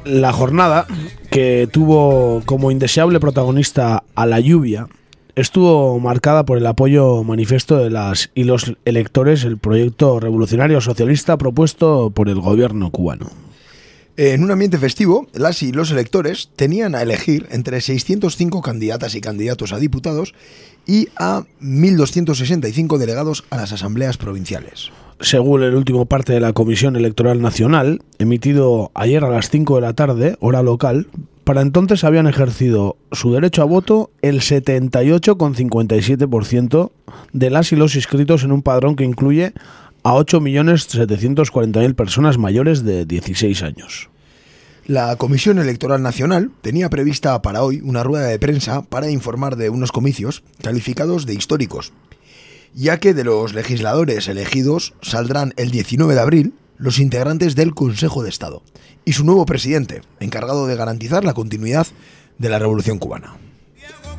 [0.06, 0.86] La jornada,
[1.32, 4.88] que tuvo como indeseable protagonista a la lluvia,
[5.36, 11.38] estuvo marcada por el apoyo manifiesto de las y los electores el proyecto revolucionario socialista
[11.38, 13.30] propuesto por el gobierno cubano.
[14.18, 19.20] En un ambiente festivo, las y los electores tenían a elegir entre 605 candidatas y
[19.20, 20.34] candidatos a diputados
[20.88, 24.92] y a 1.265 delegados a las asambleas provinciales.
[25.20, 29.82] Según el último parte de la Comisión Electoral Nacional, emitido ayer a las 5 de
[29.82, 31.08] la tarde, hora local,
[31.46, 36.92] para entonces habían ejercido su derecho a voto el 78,57%
[37.34, 39.54] de las y los inscritos en un padrón que incluye
[40.04, 44.10] a 8.740.000 personas mayores de 16 años.
[44.88, 49.70] La Comisión Electoral Nacional tenía prevista para hoy una rueda de prensa para informar de
[49.70, 51.94] unos comicios calificados de históricos,
[52.74, 58.24] ya que de los legisladores elegidos saldrán el 19 de abril los integrantes del Consejo
[58.24, 58.64] de Estado
[59.06, 61.88] y su nuevo presidente, encargado de garantizar la continuidad
[62.38, 63.38] de la Revolución Cubana.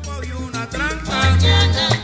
[0.03, 1.37] Cogí una tranca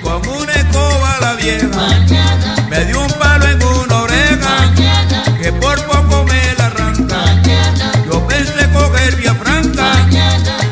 [0.02, 2.68] con una escoba la vieja.
[2.70, 4.74] Me dio un palo en una oreja
[5.42, 7.42] que por poco me la arranca.
[8.06, 10.08] Yo pensé coger vía franca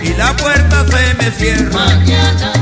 [0.03, 2.60] y la puerta se me cierra.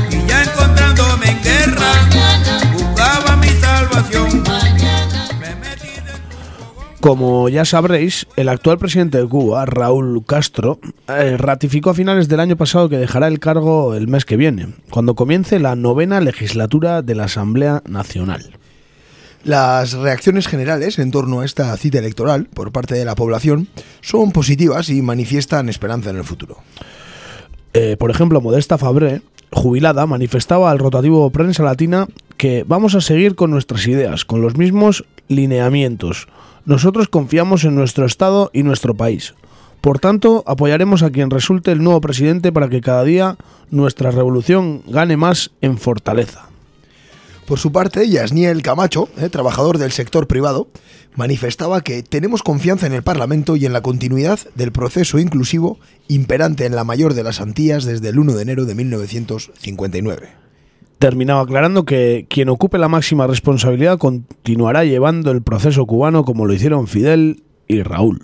[7.00, 10.78] Como ya sabréis, el actual presidente de Cuba, Raúl Castro,
[11.08, 14.74] eh, ratificó a finales del año pasado que dejará el cargo el mes que viene,
[14.90, 18.50] cuando comience la novena legislatura de la Asamblea Nacional.
[19.44, 23.68] Las reacciones generales en torno a esta cita electoral por parte de la población
[24.02, 26.58] son positivas y manifiestan esperanza en el futuro.
[27.72, 33.36] Eh, por ejemplo, Modesta Fabré, jubilada, manifestaba al rotativo Prensa Latina que vamos a seguir
[33.36, 36.28] con nuestras ideas, con los mismos lineamientos.
[36.70, 39.34] Nosotros confiamos en nuestro Estado y nuestro país.
[39.80, 43.36] Por tanto, apoyaremos a quien resulte el nuevo presidente para que cada día
[43.72, 46.48] nuestra revolución gane más en fortaleza.
[47.44, 50.68] Por su parte, Yasniel Camacho, eh, trabajador del sector privado,
[51.16, 56.66] manifestaba que tenemos confianza en el Parlamento y en la continuidad del proceso inclusivo imperante
[56.66, 60.49] en la mayor de las Antillas desde el 1 de enero de 1959.
[61.00, 66.52] Terminaba aclarando que quien ocupe la máxima responsabilidad continuará llevando el proceso cubano como lo
[66.52, 68.20] hicieron Fidel y Raúl.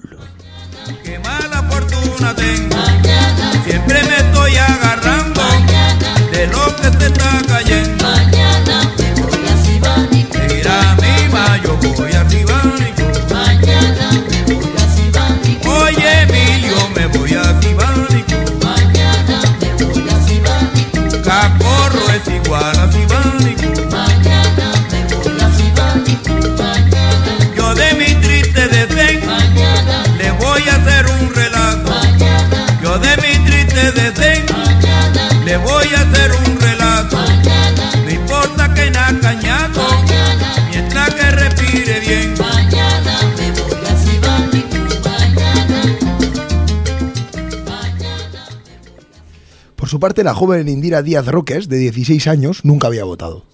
[49.87, 53.45] Por su parte, la joven Indira Díaz Roques, de 16 años, nunca había votado.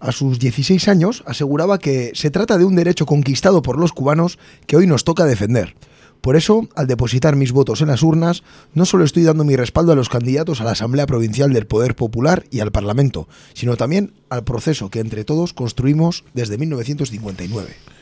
[0.00, 4.38] A sus 16 años aseguraba que se trata de un derecho conquistado por los cubanos
[4.66, 5.76] que hoy nos toca defender,
[6.22, 9.92] Por eso, al depositar mis votos en las urnas, no solo estoy dando mi respaldo
[9.92, 14.14] a los candidatos a la Asamblea Provincial del Poder Popular y al Parlamento, sino también
[14.30, 17.93] al proceso que entre todos construimos desde 1959.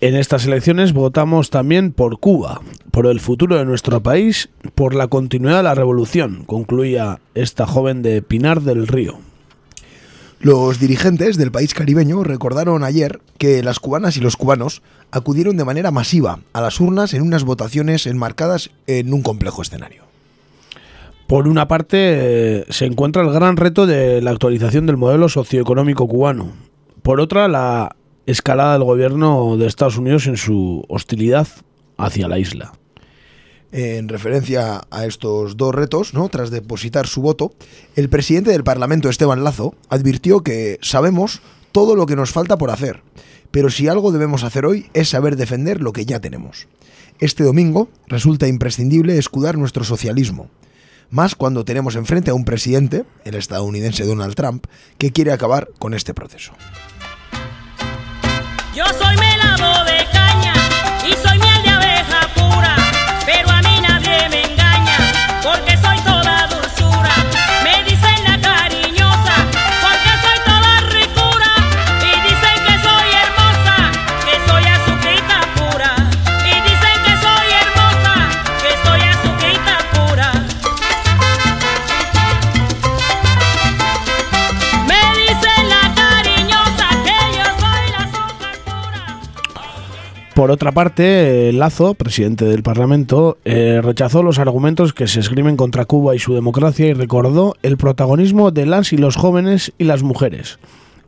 [0.00, 5.08] En estas elecciones votamos también por Cuba, por el futuro de nuestro país, por la
[5.08, 9.18] continuidad de la revolución, concluía esta joven de Pinar del Río.
[10.40, 15.64] Los dirigentes del país caribeño recordaron ayer que las cubanas y los cubanos acudieron de
[15.64, 20.02] manera masiva a las urnas en unas votaciones enmarcadas en un complejo escenario.
[21.26, 26.06] Por una parte, eh, se encuentra el gran reto de la actualización del modelo socioeconómico
[26.06, 26.52] cubano.
[27.02, 27.96] Por otra, la
[28.26, 31.48] escalada del gobierno de Estados Unidos en su hostilidad
[31.96, 32.72] hacia la isla.
[33.72, 36.28] En referencia a estos dos retos, ¿no?
[36.28, 37.52] tras depositar su voto,
[37.96, 42.70] el presidente del Parlamento, Esteban Lazo, advirtió que sabemos todo lo que nos falta por
[42.70, 43.02] hacer,
[43.50, 46.68] pero si algo debemos hacer hoy es saber defender lo que ya tenemos.
[47.18, 50.50] Este domingo resulta imprescindible escudar nuestro socialismo,
[51.10, 54.66] más cuando tenemos enfrente a un presidente, el estadounidense Donald Trump,
[54.98, 56.52] que quiere acabar con este proceso.
[58.74, 60.52] Yo soy melado de caña
[61.08, 61.53] y soy miel
[90.34, 95.56] Por otra parte, eh, Lazo, presidente del Parlamento, eh, rechazó los argumentos que se esgrimen
[95.56, 99.84] contra Cuba y su democracia y recordó el protagonismo de las y los jóvenes y
[99.84, 100.58] las mujeres,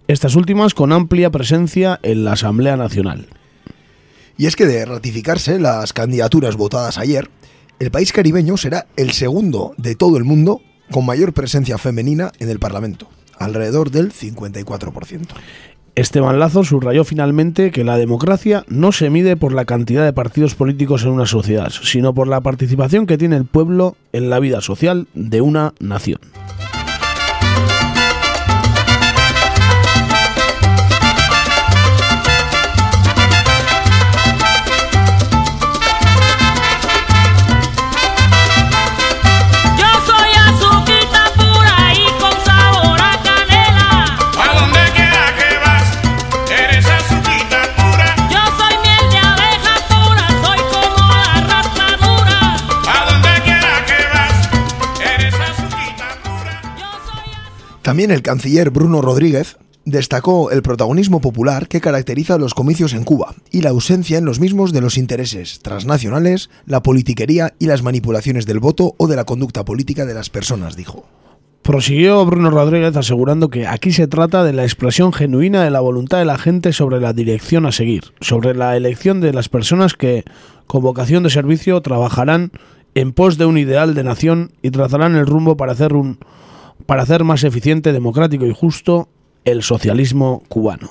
[0.06, 3.26] estas últimas con amplia presencia en la Asamblea Nacional.
[4.38, 7.28] Y es que de ratificarse las candidaturas votadas ayer,
[7.80, 10.60] el país caribeño será el segundo de todo el mundo
[10.92, 13.08] con mayor presencia femenina en el Parlamento,
[13.40, 15.26] alrededor del 54%.
[15.96, 20.54] Esteban Lazo subrayó finalmente que la democracia no se mide por la cantidad de partidos
[20.54, 24.60] políticos en una sociedad, sino por la participación que tiene el pueblo en la vida
[24.60, 26.20] social de una nación.
[57.86, 63.36] También el canciller Bruno Rodríguez destacó el protagonismo popular que caracteriza los comicios en Cuba
[63.52, 68.44] y la ausencia en los mismos de los intereses transnacionales, la politiquería y las manipulaciones
[68.44, 71.06] del voto o de la conducta política de las personas, dijo.
[71.62, 76.18] Prosiguió Bruno Rodríguez asegurando que aquí se trata de la expresión genuina de la voluntad
[76.18, 80.24] de la gente sobre la dirección a seguir, sobre la elección de las personas que,
[80.66, 82.50] con vocación de servicio, trabajarán
[82.96, 86.18] en pos de un ideal de nación y trazarán el rumbo para hacer un
[86.84, 89.08] para hacer más eficiente, democrático y justo
[89.44, 90.90] el socialismo cubano.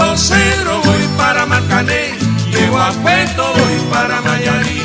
[0.00, 2.14] Alto Cedro voy para Marcané,
[2.78, 4.82] a Puerto voy para Mayarí.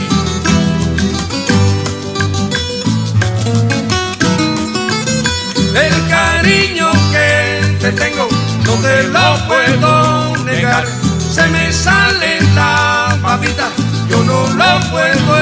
[5.74, 8.28] El cariño que te tengo
[8.66, 10.86] no te lo puedo negar.
[11.34, 13.70] Se me sale la babita,
[14.10, 15.38] yo no lo puedo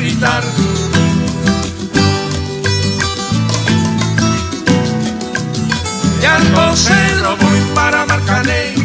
[0.00, 0.42] evitar.
[6.20, 8.81] De Alto Cedro voy para Marcané,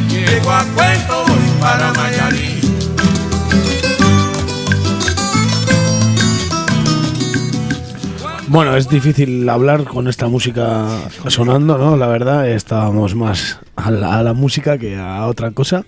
[8.50, 10.88] Bueno, es difícil hablar con esta música
[11.28, 11.98] sonando, ¿no?
[11.98, 15.84] La verdad, estábamos más a la, a la música que a otra cosa.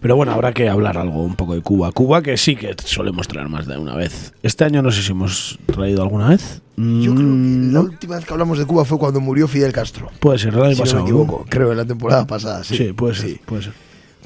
[0.00, 1.92] Pero bueno, habrá que hablar algo un poco de Cuba.
[1.92, 4.34] Cuba que sí que solemos traer más de una vez.
[4.42, 6.63] Este año no sé si hemos traído alguna vez.
[6.76, 7.80] Yo creo que Mm, la ¿no?
[7.82, 10.10] última vez que hablamos de Cuba fue cuando murió Fidel Castro.
[10.20, 11.00] Puede ser, el año Si no me ¿no?
[11.02, 12.76] equivoco, creo en la temporada pasada, sí.
[12.76, 13.40] Sí, puede ser, Sí.
[13.46, 13.72] puede ser.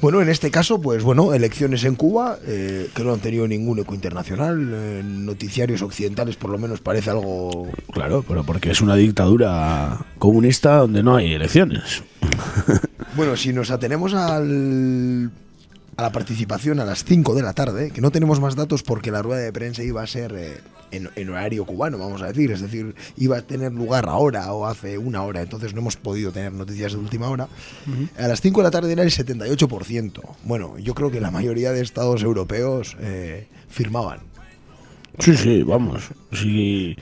[0.01, 3.79] Bueno, en este caso, pues bueno, elecciones en Cuba, eh, que no han tenido ningún
[3.79, 7.67] eco internacional, eh, noticiarios occidentales por lo menos parece algo...
[7.91, 12.03] Claro, pero porque es una dictadura comunista donde no hay elecciones.
[13.15, 15.31] Bueno, si nos atenemos al,
[15.99, 19.11] a la participación a las 5 de la tarde, que no tenemos más datos porque
[19.11, 22.51] la rueda de prensa iba a ser eh, en, en horario cubano, vamos a decir,
[22.51, 26.31] es decir, iba a tener lugar ahora o hace una hora, entonces no hemos podido
[26.31, 27.47] tener noticias de última hora.
[28.17, 30.21] A las 5 de la tarde era el 78%.
[30.45, 34.19] Bueno, yo creo que la mayoría de estados europeos eh, firmaban.
[35.19, 36.03] Sí, sí, vamos.
[36.31, 36.95] Sí,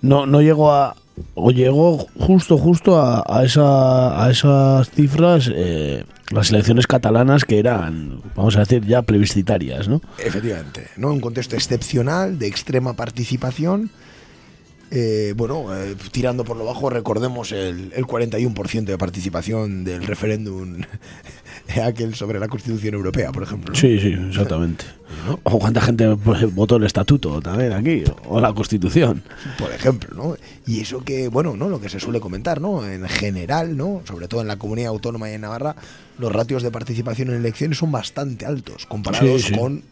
[0.00, 0.96] no, no llegó a.
[1.34, 8.20] O llegó justo, justo a, esa, a esas cifras eh, las elecciones catalanas que eran,
[8.34, 10.00] vamos a decir, ya plebiscitarias, ¿no?
[10.18, 11.12] Efectivamente, ¿no?
[11.12, 13.90] Un contexto excepcional, de extrema participación.
[14.90, 20.80] Eh, bueno, eh, tirando por lo bajo, recordemos el, el 41% de participación del referéndum
[21.84, 23.74] aquel sobre la Constitución Europea, por ejemplo.
[23.74, 24.84] Sí, sí, exactamente.
[25.42, 29.22] O cuánta gente pues, votó el estatuto también aquí, o la constitución.
[29.58, 30.36] Por ejemplo, ¿no?
[30.66, 31.68] Y eso que, bueno, ¿no?
[31.68, 32.86] Lo que se suele comentar, ¿no?
[32.86, 34.00] En general, ¿no?
[34.06, 35.76] Sobre todo en la comunidad autónoma y en Navarra,
[36.18, 39.58] los ratios de participación en elecciones son bastante altos, comparados Sí, sí.
[39.58, 39.82] con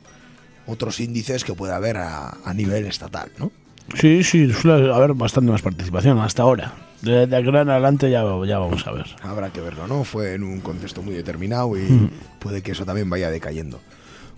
[0.67, 3.53] otros índices que puede haber a, a nivel estatal, ¿no?
[3.95, 6.75] Sí, sí, suele haber bastante más participación hasta ahora.
[7.03, 9.07] De, de aquí en adelante ya, ya vamos a ver.
[9.23, 10.03] Habrá que verlo, ¿no?
[10.05, 12.11] Fue en un contexto muy determinado y Mm.
[12.41, 13.81] puede que eso también vaya decayendo.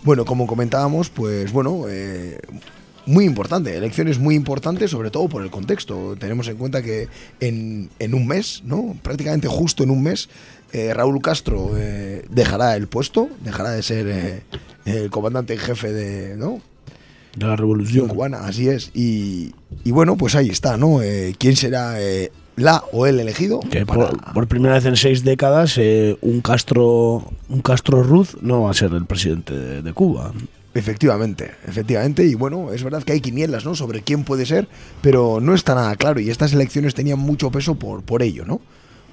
[0.05, 2.39] Bueno, como comentábamos, pues bueno, eh,
[3.07, 6.15] muy importante, elecciones muy importantes, sobre todo por el contexto.
[6.19, 7.09] Tenemos en cuenta que
[7.41, 8.97] en, en un mes, ¿no?
[9.03, 10.29] Prácticamente justo en un mes,
[10.73, 14.43] eh, Raúl Castro eh, dejará el puesto, dejará de ser eh,
[14.85, 16.61] el comandante en jefe de, ¿no?
[17.39, 18.09] De la revolución.
[18.09, 18.91] cubana, así es.
[18.95, 19.53] Y,
[19.85, 21.03] y bueno, pues ahí está, ¿no?
[21.03, 23.61] Eh, ¿Quién será eh, la o el elegido?
[23.61, 28.37] Que para- por, por primera vez en seis décadas eh, un Castro un Castro Ruz
[28.41, 30.33] no va a ser el presidente de, de Cuba.
[30.75, 33.75] Efectivamente, efectivamente, y bueno, es verdad que hay quinielas, ¿no?
[33.75, 34.69] Sobre quién puede ser,
[35.01, 38.61] pero no está nada claro, y estas elecciones tenían mucho peso por, por ello, ¿no?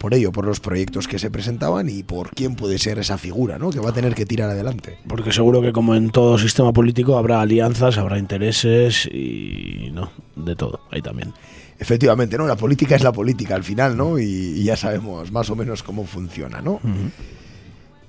[0.06, 3.58] Por ello, por los proyectos que se presentaban y por quién puede ser esa figura,
[3.58, 3.72] ¿no?
[3.72, 5.00] Que va a tener que tirar adelante.
[5.08, 10.56] Porque seguro que como en todo sistema político habrá alianzas, habrá intereses y no, de
[10.56, 11.34] todo, ahí también.
[11.80, 12.46] Efectivamente, ¿no?
[12.46, 14.20] La política es la política al final, ¿no?
[14.20, 16.80] Y, y ya sabemos más o menos cómo funciona, ¿no?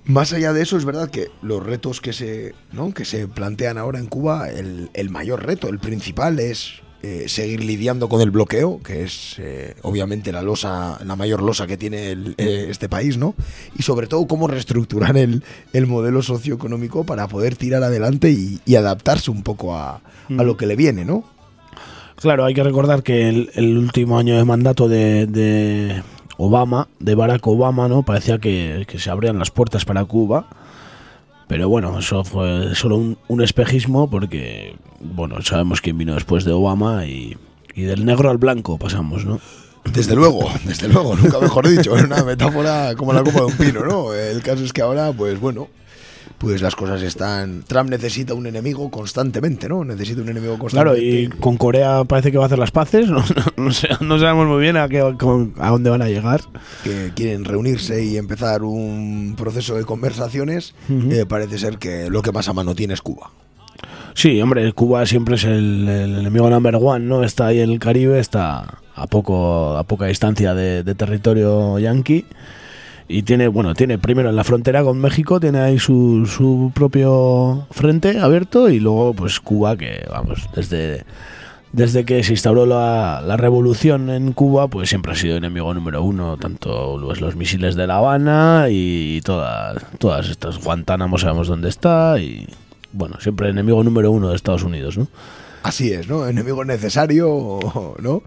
[0.05, 2.93] Más allá de eso, es verdad que los retos que se, ¿no?
[2.93, 7.63] que se plantean ahora en Cuba, el, el mayor reto, el principal, es eh, seguir
[7.65, 12.11] lidiando con el bloqueo, que es eh, obviamente la losa, la mayor losa que tiene
[12.11, 13.35] el- eh, este país, ¿no?
[13.79, 15.43] Y sobre todo cómo reestructurar el,
[15.73, 20.01] el modelo socioeconómico para poder tirar adelante y, y adaptarse un poco a,
[20.39, 21.25] a lo que le viene, ¿no?
[22.17, 26.03] Claro, hay que recordar que el, el último año de mandato de, de
[26.39, 28.03] Obama, de Barack Obama, ¿no?
[28.05, 30.47] Parecía que, que se abrían las puertas para Cuba.
[31.49, 36.53] Pero bueno, eso fue solo un, un espejismo porque, bueno, sabemos quién vino después de
[36.53, 37.37] Obama y,
[37.75, 39.41] y del negro al blanco pasamos, ¿no?
[39.93, 43.57] Desde luego, desde luego, nunca mejor dicho, es una metáfora como la copa de un
[43.57, 44.13] pino, ¿no?
[44.13, 45.69] El caso es que ahora, pues bueno,
[46.39, 47.65] pues las cosas están...
[47.67, 49.85] Trump necesita un enemigo constantemente, ¿no?
[49.85, 51.37] Necesita un enemigo Claro, constantemente.
[51.37, 53.25] y con Corea parece que va a hacer las paces, no,
[53.57, 56.43] no sé- no sabemos muy bien a, qué, a dónde van a llegar.
[56.85, 62.33] que quieren reunirse y empezar un proceso de conversaciones, eh, parece ser que lo que
[62.33, 63.31] más a mano tiene es Cuba.
[64.15, 67.23] Sí, hombre, Cuba siempre es el, el enemigo number one, ¿no?
[67.23, 72.25] Está ahí en el Caribe, está a poco a poca distancia de, de territorio yanqui
[73.09, 77.67] y tiene, bueno, tiene primero en la frontera con México, tiene ahí su, su propio
[77.71, 81.05] frente abierto y luego pues Cuba que, vamos, desde
[81.73, 86.03] desde que se instauró la, la revolución en Cuba, pues siempre ha sido enemigo número
[86.03, 90.63] uno, tanto los, los misiles de La Habana y todas, todas estas.
[90.65, 92.49] Guantánamo sabemos dónde está y,
[92.93, 95.09] bueno, siempre enemigo número uno de Estados Unidos, ¿no?
[95.67, 96.29] Así es, ¿no?
[96.29, 97.59] Enemigo necesario,
[98.01, 98.23] ¿no?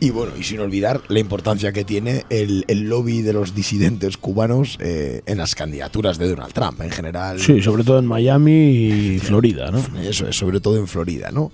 [0.00, 4.16] Y bueno, y sin olvidar la importancia que tiene el, el lobby de los disidentes
[4.16, 7.38] cubanos eh, en las candidaturas de Donald Trump en general.
[7.38, 9.84] Sí, sobre todo en Miami y Florida, ¿no?
[10.00, 11.52] Eso es, sobre todo en Florida, ¿no?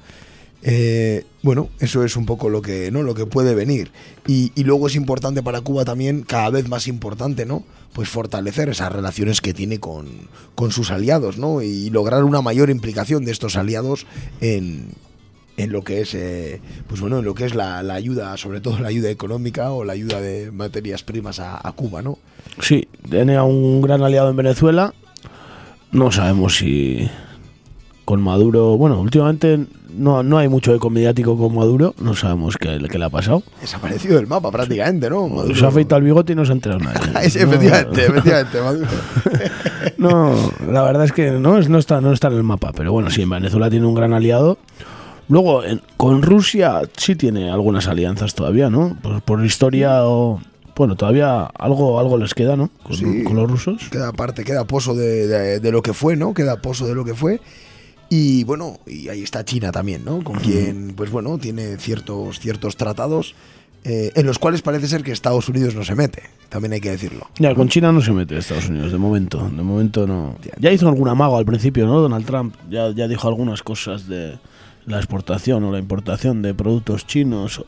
[0.62, 3.02] Eh, bueno, eso es un poco lo que, ¿no?
[3.02, 3.90] lo que puede venir.
[4.24, 7.64] Y, y luego es importante para Cuba también, cada vez más importante, ¿no?
[7.92, 10.06] Pues fortalecer esas relaciones que tiene con,
[10.54, 11.60] con sus aliados, ¿no?
[11.60, 14.06] Y lograr una mayor implicación de estos aliados
[14.40, 14.92] en,
[15.58, 18.60] en lo que es, eh, pues bueno, en lo que es la, la ayuda, sobre
[18.62, 22.16] todo la ayuda económica o la ayuda de materias primas a, a Cuba, ¿no?
[22.60, 24.94] Sí, tiene a un gran aliado en Venezuela.
[25.92, 27.08] No sabemos si,
[28.04, 28.76] con Maduro.
[28.76, 29.58] Bueno, últimamente
[29.96, 33.42] no, no hay mucho eco mediático con Maduro, no sabemos qué, qué le ha pasado.
[33.60, 35.28] Desaparecido del mapa prácticamente, ¿no?
[35.28, 35.54] Maduro.
[35.54, 37.30] Se ha afeitado el bigote y no se ha enterado nadie.
[37.30, 38.86] Sí, efectivamente, efectivamente, Maduro.
[39.98, 40.34] No,
[40.70, 43.10] la verdad es que no, es- no, está, no está en el mapa, pero bueno,
[43.10, 44.58] sí, en Venezuela tiene un gran aliado.
[45.28, 48.96] Luego, en- con Rusia sí tiene algunas alianzas todavía, ¿no?
[49.02, 50.40] Por, por historia o...
[50.76, 52.70] Bueno, todavía algo, algo les queda, ¿no?
[52.84, 53.24] Con, Sí.
[53.24, 53.88] con los rusos.
[53.90, 56.32] Queda parte, queda pozo de, de- de lo que fue, ¿no?
[56.34, 57.40] Queda pozo de lo que fue.
[58.10, 60.22] Y bueno, y ahí está China también, ¿no?
[60.24, 63.34] Con quien, pues bueno, tiene ciertos, ciertos tratados
[63.84, 66.22] eh, en los cuales parece ser que Estados Unidos no se mete.
[66.48, 67.26] También hay que decirlo.
[67.38, 69.38] Ya, con China no se mete Estados Unidos, de momento.
[69.50, 70.36] De momento no.
[70.58, 72.00] Ya hizo algún amago al principio, ¿no?
[72.00, 74.38] Donald Trump ya, ya dijo algunas cosas de
[74.88, 77.64] la exportación o la importación de productos chinos.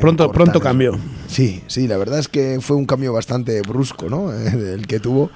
[0.00, 0.98] Pronto, pronto cambió.
[1.28, 4.32] Sí, sí, la verdad es que fue un cambio bastante brusco, ¿no?
[4.34, 5.30] el que tuvo.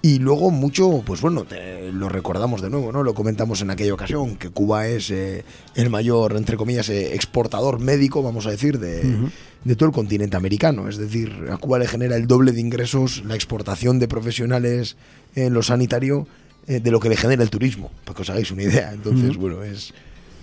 [0.00, 3.02] Y luego mucho, pues bueno, te- lo recordamos de nuevo, ¿no?
[3.02, 5.44] Lo comentamos en aquella ocasión, que Cuba es eh,
[5.74, 9.16] el mayor, entre comillas, eh, exportador médico, vamos a decir, de,
[9.64, 10.88] de todo el continente americano.
[10.88, 14.96] Es decir, a Cuba le genera el doble de ingresos la exportación de profesionales
[15.34, 16.28] en lo sanitario
[16.68, 18.92] eh, de lo que le genera el turismo, para que os hagáis una idea.
[18.92, 19.92] Entonces, bueno, es,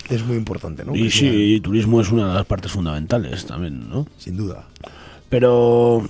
[0.10, 0.95] es muy importante, ¿no?
[0.95, 4.06] Y Que sí, sea- y turismo es una de las partes fundamentales también, ¿no?
[4.18, 4.66] Sin duda.
[5.30, 6.03] Pero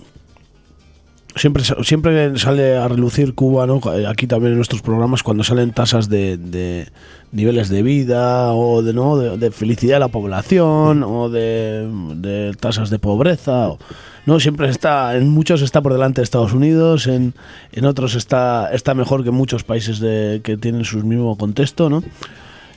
[1.35, 3.81] siempre, siempre sale a relucir Cuba, ¿no?
[4.07, 6.87] Aquí también en nuestros programas cuando salen tasas de, de
[7.31, 9.17] niveles de vida o de, ¿no?
[9.17, 13.69] de, de felicidad de la población o de, de tasas de pobreza.
[13.69, 13.79] o-
[14.25, 17.35] no, siempre está, en muchos está por delante de Estados Unidos, en,
[17.73, 22.01] en otros está, está mejor que muchos países de, que tienen su mismo contexto, ¿no?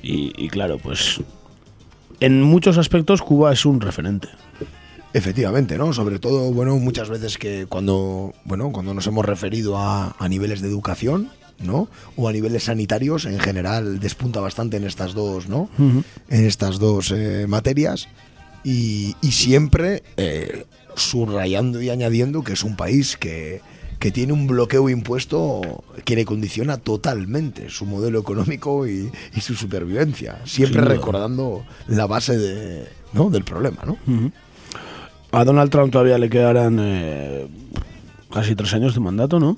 [0.03, 1.21] Y, y claro, pues
[2.21, 4.29] en muchos aspectos Cuba es un referente.
[5.15, 5.93] Efectivamente, ¿no?
[5.93, 10.61] Sobre todo, bueno, muchas veces que cuando, bueno, cuando nos hemos referido a, a niveles
[10.61, 11.31] de educación,
[11.61, 11.89] ¿no?
[12.17, 15.71] O a niveles sanitarios, en general despunta bastante en estas dos, ¿no?
[15.79, 18.09] En estas dos eh, materias.
[18.65, 23.61] Y, y siempre eh, subrayando y añadiendo que es un país que,
[23.99, 29.55] que tiene un bloqueo impuesto que le condiciona totalmente su modelo económico y, y su
[29.55, 30.39] supervivencia.
[30.45, 33.29] Siempre recordando la base de, ¿no?
[33.31, 33.97] del problema, ¿no?
[35.33, 37.49] A Donald Trump todavía le quedarán eh,
[38.33, 39.57] casi tres años de mandato, ¿no?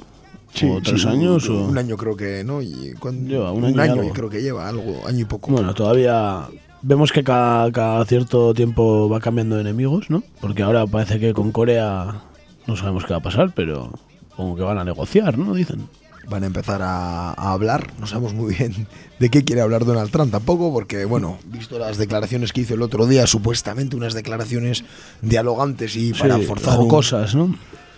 [0.62, 1.48] o tres sí, años.
[1.48, 1.64] Un, o...
[1.68, 2.60] un año creo que, ¿no?
[2.60, 5.24] Y cuan- Lleva un un, año y año, y creo que lleva algo, año y
[5.24, 5.52] poco.
[5.52, 6.48] Bueno, todavía
[6.82, 10.24] vemos que cada, cada cierto tiempo va cambiando de enemigos, ¿no?
[10.40, 12.22] Porque ahora parece que con Corea
[12.66, 13.92] no sabemos qué va a pasar, pero
[14.40, 15.52] como que van a negociar, ¿no?
[15.54, 15.86] Dicen.
[16.28, 18.86] Van a empezar a, a hablar, no sabemos muy bien
[19.18, 22.82] de qué quiere hablar Donald Trump tampoco, porque, bueno, visto las declaraciones que hizo el
[22.82, 24.84] otro día, supuestamente unas declaraciones
[25.22, 27.54] dialogantes y para Sí, forzar un- jocosas, ¿no?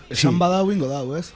[0.09, 1.33] Esan badau, ingo dau, ez?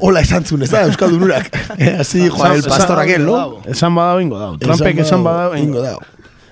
[0.00, 1.50] Hola, esantzun, ez da, Euskaldun urak.
[1.98, 3.58] Así dijo el pastor aquel, ¿no?
[3.66, 4.58] Esan badao ingo dao.
[4.58, 5.98] Trumpek esan badao ingo dau.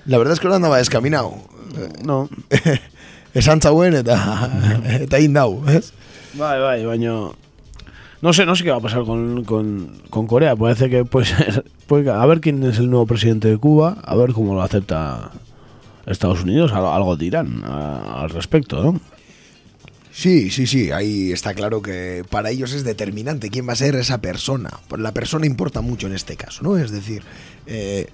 [0.05, 1.33] La verdad es que ahora andaba descaminado.
[2.03, 2.27] No.
[3.33, 4.17] Esan zauen eta,
[5.05, 5.93] eta indau, ez?
[6.33, 7.31] Bai, bai, baño...
[8.21, 10.55] No sé, no sé qué va a pasar con, con, con Corea.
[10.55, 11.65] Parece que puede ser...
[11.87, 15.31] puede- a ver quién es el nuevo presidente de Cuba, a ver cómo lo acepta
[16.05, 16.71] Estados Unidos.
[16.71, 18.99] Algo, dirán al respecto, ¿no?
[20.13, 23.95] Sí, sí, sí, ahí está claro que para ellos es determinante quién va a ser
[23.95, 24.69] esa persona.
[24.97, 26.77] La persona importa mucho en este caso, ¿no?
[26.77, 27.23] Es decir,
[27.65, 28.07] eh,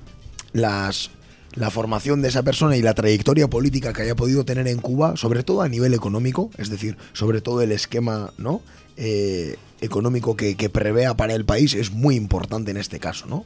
[0.54, 1.10] las,
[1.58, 5.18] la formación de esa persona y la trayectoria política que haya podido tener en Cuba,
[5.18, 8.62] sobre todo a nivel económico, es decir, sobre todo el esquema, ¿no?
[8.96, 13.46] Eh, económico que, que prevea para el país es muy importante en este caso, ¿no?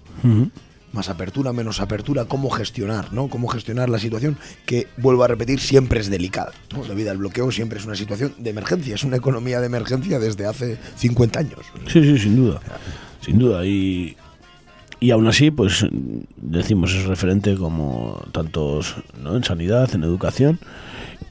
[0.93, 3.29] más apertura, menos apertura, cómo gestionar, ¿no?
[3.29, 6.83] Cómo gestionar la situación que, vuelvo a repetir, siempre es delicada, ¿no?
[6.83, 10.45] Debido al bloqueo siempre es una situación de emergencia, es una economía de emergencia desde
[10.45, 11.59] hace 50 años.
[11.87, 12.59] Sí, sí, sin duda.
[13.21, 13.65] Sin duda.
[13.65, 14.17] Y,
[15.01, 15.83] y aún así, pues
[16.37, 19.35] decimos, es referente como tantos ¿no?
[19.35, 20.59] en sanidad, en educación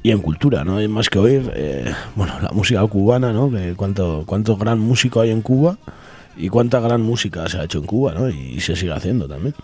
[0.02, 0.78] y en cultura, ¿no?
[0.78, 3.48] Hay más que oír, eh, bueno, la música cubana, ¿no?
[3.48, 5.78] Que cuánto, cuánto gran músico hay en Cuba
[6.36, 8.28] y cuánta gran música se ha hecho en Cuba, ¿no?
[8.28, 9.54] Y, se sigue haciendo también.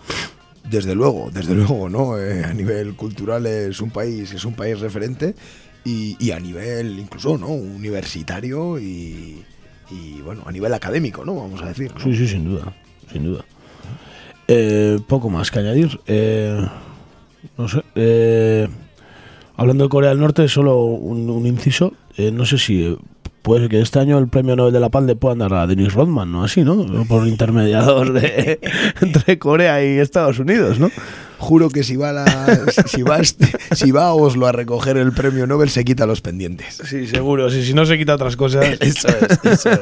[0.63, 2.17] Desde luego, desde luego, ¿no?
[2.17, 5.35] Eh, a nivel cultural es un país, es un país referente
[5.83, 7.47] y, y a nivel incluso, ¿no?
[7.47, 9.43] Universitario y,
[9.91, 11.35] y, bueno, a nivel académico, ¿no?
[11.35, 11.91] Vamos a decir.
[11.93, 12.01] ¿no?
[12.01, 12.73] Sí, sí, sin duda,
[13.11, 13.43] sin duda.
[14.47, 15.99] Eh, poco más que añadir.
[16.07, 16.65] Eh,
[17.57, 17.83] no sé.
[17.95, 18.67] eh,
[19.55, 21.93] hablando de Corea del Norte, solo un, inciso.
[22.15, 22.97] Eh, no sé si eh,
[23.41, 25.93] puede que este año el premio Nobel de la Paz le puedan dar a Dennis
[25.93, 26.43] Rodman, ¿no?
[26.43, 26.85] Así, ¿no?
[27.05, 28.59] Por intermediador de,
[29.01, 30.89] entre Corea y Estados Unidos, ¿no?
[31.39, 32.25] Juro que si va, la,
[32.87, 36.05] si, va a este- si va a Oslo a recoger el premio Nobel se quita
[36.05, 36.81] los pendientes.
[36.83, 37.49] Sí, seguro.
[37.51, 38.65] Si, si no se quita otras cosas.
[38.81, 39.79] Eso es, eso es.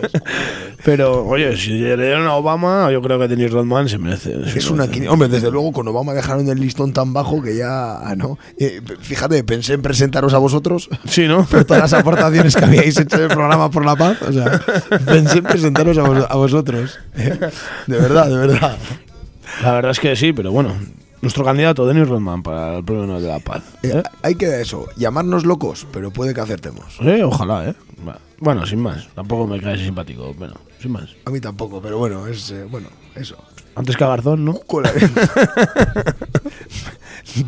[0.83, 4.35] Pero, oye, si le dieron a Obama, yo creo que Dennis Rodman se merece.
[4.55, 8.15] Es una Hombre, desde luego con Obama dejaron el listón tan bajo que ya, ah,
[8.15, 8.37] ¿no?
[8.59, 10.89] Eh, fíjate, pensé en presentaros a vosotros.
[11.07, 11.45] Sí, ¿no?
[11.45, 14.21] Por todas las aportaciones que habíais hecho del programa por la paz.
[14.21, 14.61] O sea,
[15.05, 16.99] pensé en presentaros a, vos- a vosotros.
[17.17, 17.39] Eh,
[17.87, 18.77] De verdad, de verdad.
[19.63, 20.75] La verdad es que sí, pero bueno.
[21.25, 23.63] Nuestro candidato, Dennis Rodman, para el premio Nobel de la Paz.
[23.81, 26.99] Eh, Hay que eso, llamarnos locos, pero puede que acertemos.
[27.01, 27.73] Eh, ojalá, ¿eh?
[28.37, 29.07] Bueno, sin más.
[29.15, 30.35] Tampoco me cae simpático.
[30.35, 31.15] Bueno, sin más.
[31.25, 33.37] A mí tampoco, pero bueno, es eh, bueno, eso.
[33.75, 34.59] Antes que a Garzón, ¿no?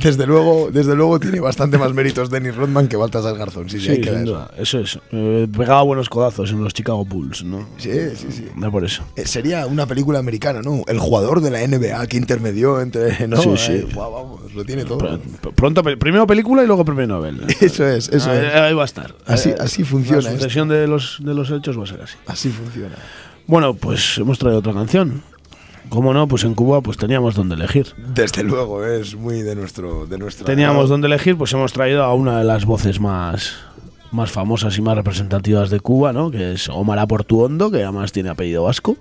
[0.01, 3.85] Desde luego, desde luego tiene bastante más méritos Dennis Rodman que Baltasar Garzón, sí, sí,
[3.85, 4.25] Sí, hay que sin eso.
[4.33, 4.51] duda.
[4.57, 4.99] Eso es.
[5.11, 7.67] Eh, pegaba buenos codazos en los Chicago Bulls, ¿no?
[7.77, 8.47] Sí, sí, sí.
[8.55, 9.03] No por eso.
[9.15, 10.81] Eh, Sería una película americana, ¿no?
[10.87, 13.27] El jugador de la NBA que intermedió entre.
[13.27, 13.37] ¿no?
[13.37, 13.57] Sí, Eh,
[13.87, 13.93] sí.
[13.93, 14.97] guau, vamos, lo tiene todo.
[14.99, 17.41] Pr- Pronto, primero película y luego premio Nobel.
[17.61, 18.53] Eso es, eso es.
[18.55, 19.13] ahí va a estar.
[19.25, 22.15] Así- Eh, así funciona La sucesión de los, de los hechos va a ser así.
[22.25, 22.95] Así funciona.
[23.45, 25.23] Bueno, pues hemos traído otra canción.
[25.89, 26.27] ¿Cómo no?
[26.27, 27.87] Pues en Cuba pues teníamos donde elegir.
[28.13, 30.05] Desde luego, es muy de nuestro.
[30.05, 33.55] De nuestro Teníamos donde elegir, pues hemos traído a una de las voces más,
[34.11, 36.31] más famosas y más representativas de Cuba, ¿no?
[36.31, 38.97] Que es Omar Aportuondo, que además tiene apellido vasco.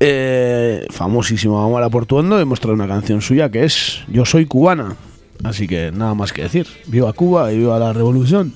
[0.00, 2.40] Eh, famosísima Omar Aportuondo.
[2.40, 4.96] Hemos traído una canción suya que es Yo soy cubana.
[5.42, 6.66] Así que nada más que decir.
[6.86, 8.54] Viva Cuba y viva la revolución.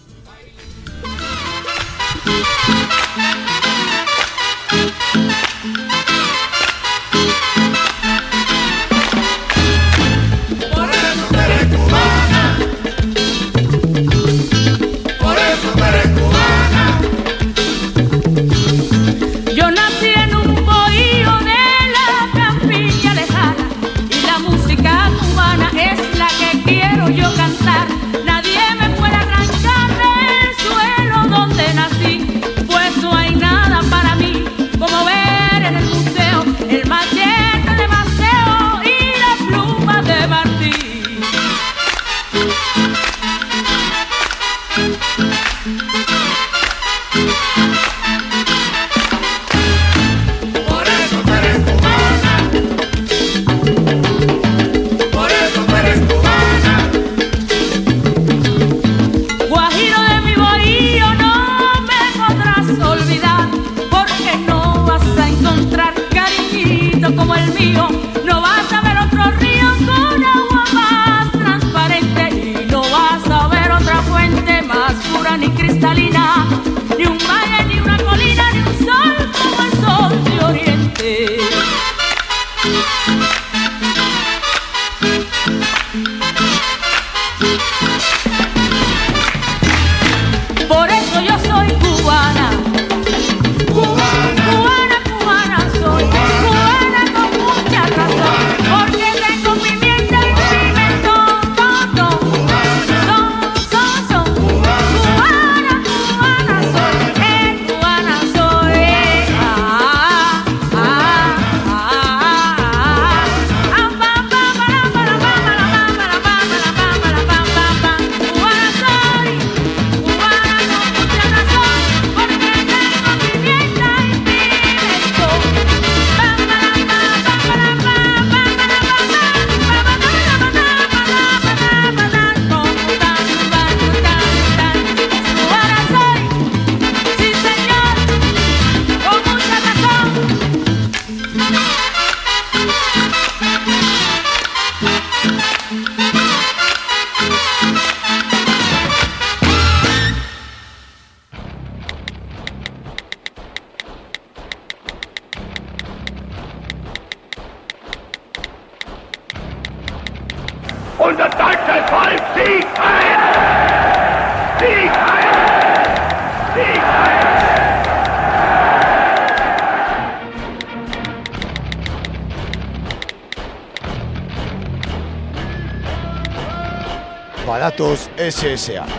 [178.38, 178.90] CSR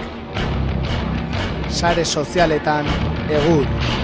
[1.71, 2.85] Sare sozialetan
[3.31, 3.98] egun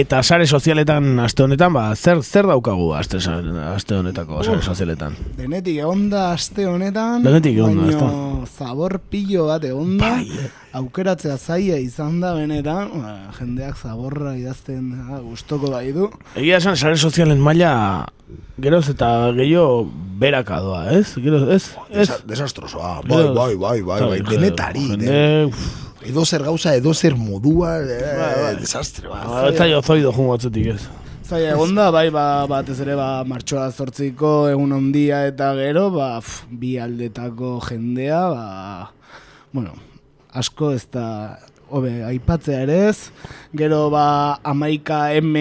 [0.00, 3.18] Eta sare sozialetan aste honetan, ba, zer zer daukagu aste,
[3.66, 5.16] aste honetako sare sozialetan?
[5.36, 10.14] Denetik egon da aste honetan, Denetik egon da, baino zabor pilo bat egon da,
[10.80, 16.08] aukeratzea zaila izan da benetan, ba, jendeak zaborra idazten ah, gustoko bai du.
[16.32, 17.74] Egia esan sare sozialen maila
[18.62, 19.84] geroz eta gehiago
[20.20, 21.10] beraka doa, ez?
[21.20, 21.62] Geroz, ez?
[21.90, 22.06] ez?
[22.06, 24.86] Desa, desastrosoa, bai, bai, bai, bai, bai, denetari.
[24.94, 25.20] Jende,
[26.10, 29.26] Edo zer gauza, edo zer modua, eh, desastre bat.
[29.30, 30.80] ba, ez zaio zoido jungo atzetik ez.
[31.30, 36.16] Zaila egon da, bai, ba, batez ere, ba, martxoa zortziko egun ondia eta gero, ba,
[36.18, 38.90] pf, bi aldetako jendea, ba,
[39.54, 39.76] bueno,
[40.34, 41.38] asko ez da,
[41.70, 42.96] hobe, aipatzea ere ez,
[43.54, 45.36] gero, ba, amaika M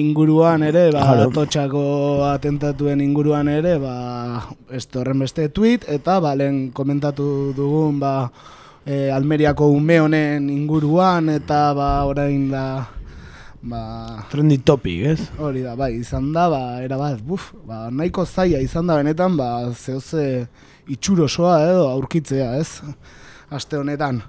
[0.00, 1.28] inguruan ere, ba, Claro.
[1.42, 1.84] totxako
[2.32, 8.30] atentatuen inguruan ere, ba, ez horren beste tweet, eta, ba, lehen komentatu dugun, ba,
[8.86, 12.64] e, Almeriako ume honen inguruan, eta, ba, orain da,
[13.66, 13.82] ba,
[14.30, 15.26] Trendy topic, ez?
[15.42, 19.36] Hori da, bai, izan da, ba, era bat, buf, ba, nahiko zaila izan da benetan,
[19.36, 20.46] ba, zehoze
[20.86, 22.80] itxurosoa edo aurkitzea, ez?
[23.50, 24.22] Aste honetan.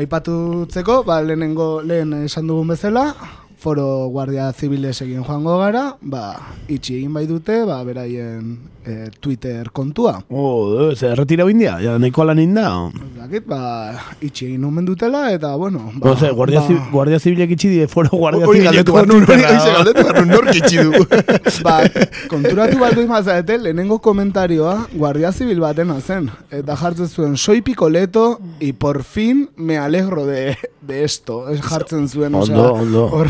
[0.00, 3.10] Aipatutzeko, ba, lehenengo, lehen esan dugun bezala,
[3.60, 6.24] foro guardia zibilez egin joango gara, ba,
[6.72, 8.54] itxi egin bai dute, ba, beraien
[8.86, 10.14] e, Twitter kontua.
[10.30, 12.66] Oh, ze erretira india, ja, nahiko lan inda.
[13.18, 13.60] Dakit, ba,
[14.24, 17.88] itxi egin omen dutela, eta, bueno, ba, Ose, guardia, ba, zi, guardia zibilek itxi die,
[17.92, 21.04] foro guardia zibilek galdetu behar nun, hori galdetu behar nun, nork itxi du.
[21.66, 21.76] ba,
[22.32, 26.30] konturatu bat duin mazarete, lehenengo komentarioa guardia zibil batena zen.
[26.50, 31.44] Eta jartzen zuen, soy picoleto y por fin me alegro de, de esto.
[31.60, 33.24] Jartzen zuen, osea, Ondo, ondo.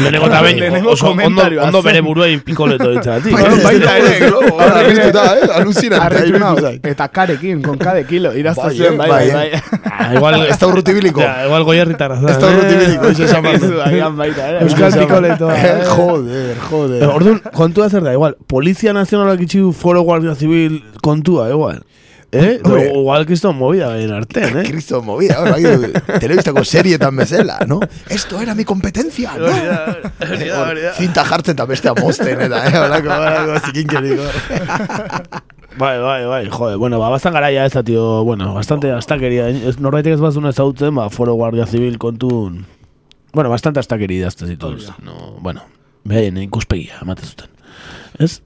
[0.00, 3.36] Lehenengo eta behin, oso ondo, ondo bere buruei pikoleto ditzatik.
[3.64, 4.30] Baita ere,
[4.66, 6.86] argiztuta, eh, zait.
[6.86, 9.62] eta karekin, con kade kilo, irazten Bai, eh, bai, bai, bai, eh.
[9.70, 9.90] bai.
[9.92, 11.20] Ah, igual, Ez da urrutibiliko.
[11.20, 12.18] Igual goierritarra.
[12.30, 14.64] Ez da urrutibiliko, eso esan baita, ere.
[14.66, 15.56] Euskal pikoletoa.
[15.56, 17.06] Eh, Joder, joder.
[17.08, 21.82] Orduan, kontua zer da, igual, Polizia Nazionalak itxi du foro guardia zibil kontua, igual.
[22.32, 22.60] Eh?
[22.64, 22.88] Hombre.
[22.88, 24.64] O, igual kriston movida bain artean, eh?
[24.64, 27.78] Cristo movida, ahora, bai, telebistako serietan bezala, no?
[28.08, 29.52] Esto era mi competencia, no?
[29.52, 32.78] Hor, Zinta jartzen eta beste amosten, eta, eh?
[32.80, 34.30] Olako, olako, zikinkeriko.
[35.76, 39.78] Bai, bai, bai, jode, bueno, ba, bastan garaia ez da, tío, bueno, bastante astakeria, ez,
[39.80, 42.62] norbaitek ez bazuna ezautzen, ba, foro guardia zibil kontun,
[43.32, 44.72] bueno, bastante astakeria idazte zitu,
[45.04, 45.64] no, bueno,
[46.04, 47.51] behaien ikuspegia, emate zuten,
[48.18, 48.40] ez?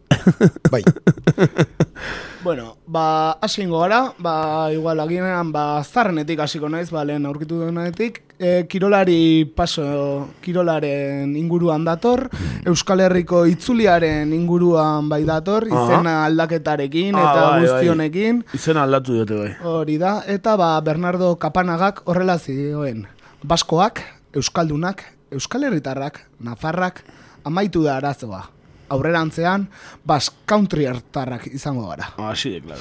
[0.71, 0.83] Bai,
[2.47, 7.59] Bueno, ba, hasi ingo gara, ba, igual aginean, ba, zarrenetik hasiko naiz, ba, lehen aurkitu
[7.59, 12.29] denetik, e, kirolari paso, kirolaren inguruan dator,
[12.65, 15.83] Euskal Herriko itzuliaren inguruan bai dator, Aha.
[15.89, 17.67] izena aldaketarekin Ah, eta bai, bai.
[17.67, 19.53] guztionekin, Izena aldatu dute, bai.
[19.67, 23.09] hori da, eta ba, Bernardo Kapanagak horrela zioen,
[23.43, 24.05] Baskoak,
[24.39, 25.03] Euskaldunak,
[25.35, 27.03] Euskal Herritarrak, Nafarrak,
[27.43, 28.45] amaitu da arazoa.
[28.89, 29.69] Aurrerantzean,
[30.07, 32.13] Bas Country hartarrak izango gara.
[32.29, 32.81] Asi de, claro.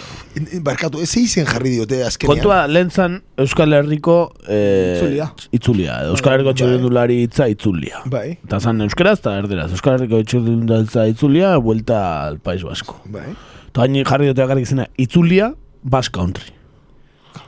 [0.64, 2.38] barkatu, ez izen jarri diote azkenean.
[2.38, 5.30] Kontua lentzan Euskal Herriko eh, Itzulia.
[5.52, 6.00] itzulia.
[6.04, 8.04] edo Euskal Herriko txirrendulari hitza itzulia.
[8.06, 9.72] Bai, Eta zan euskeraz eta erderaz.
[9.72, 13.02] Euskal Herriko txirrendulari hitza itzulia, vuelta al País Vasco.
[13.06, 13.30] bai.
[13.70, 15.54] Eta hain jarri dute agarrik izena itzulia,
[15.84, 16.54] Basque Country.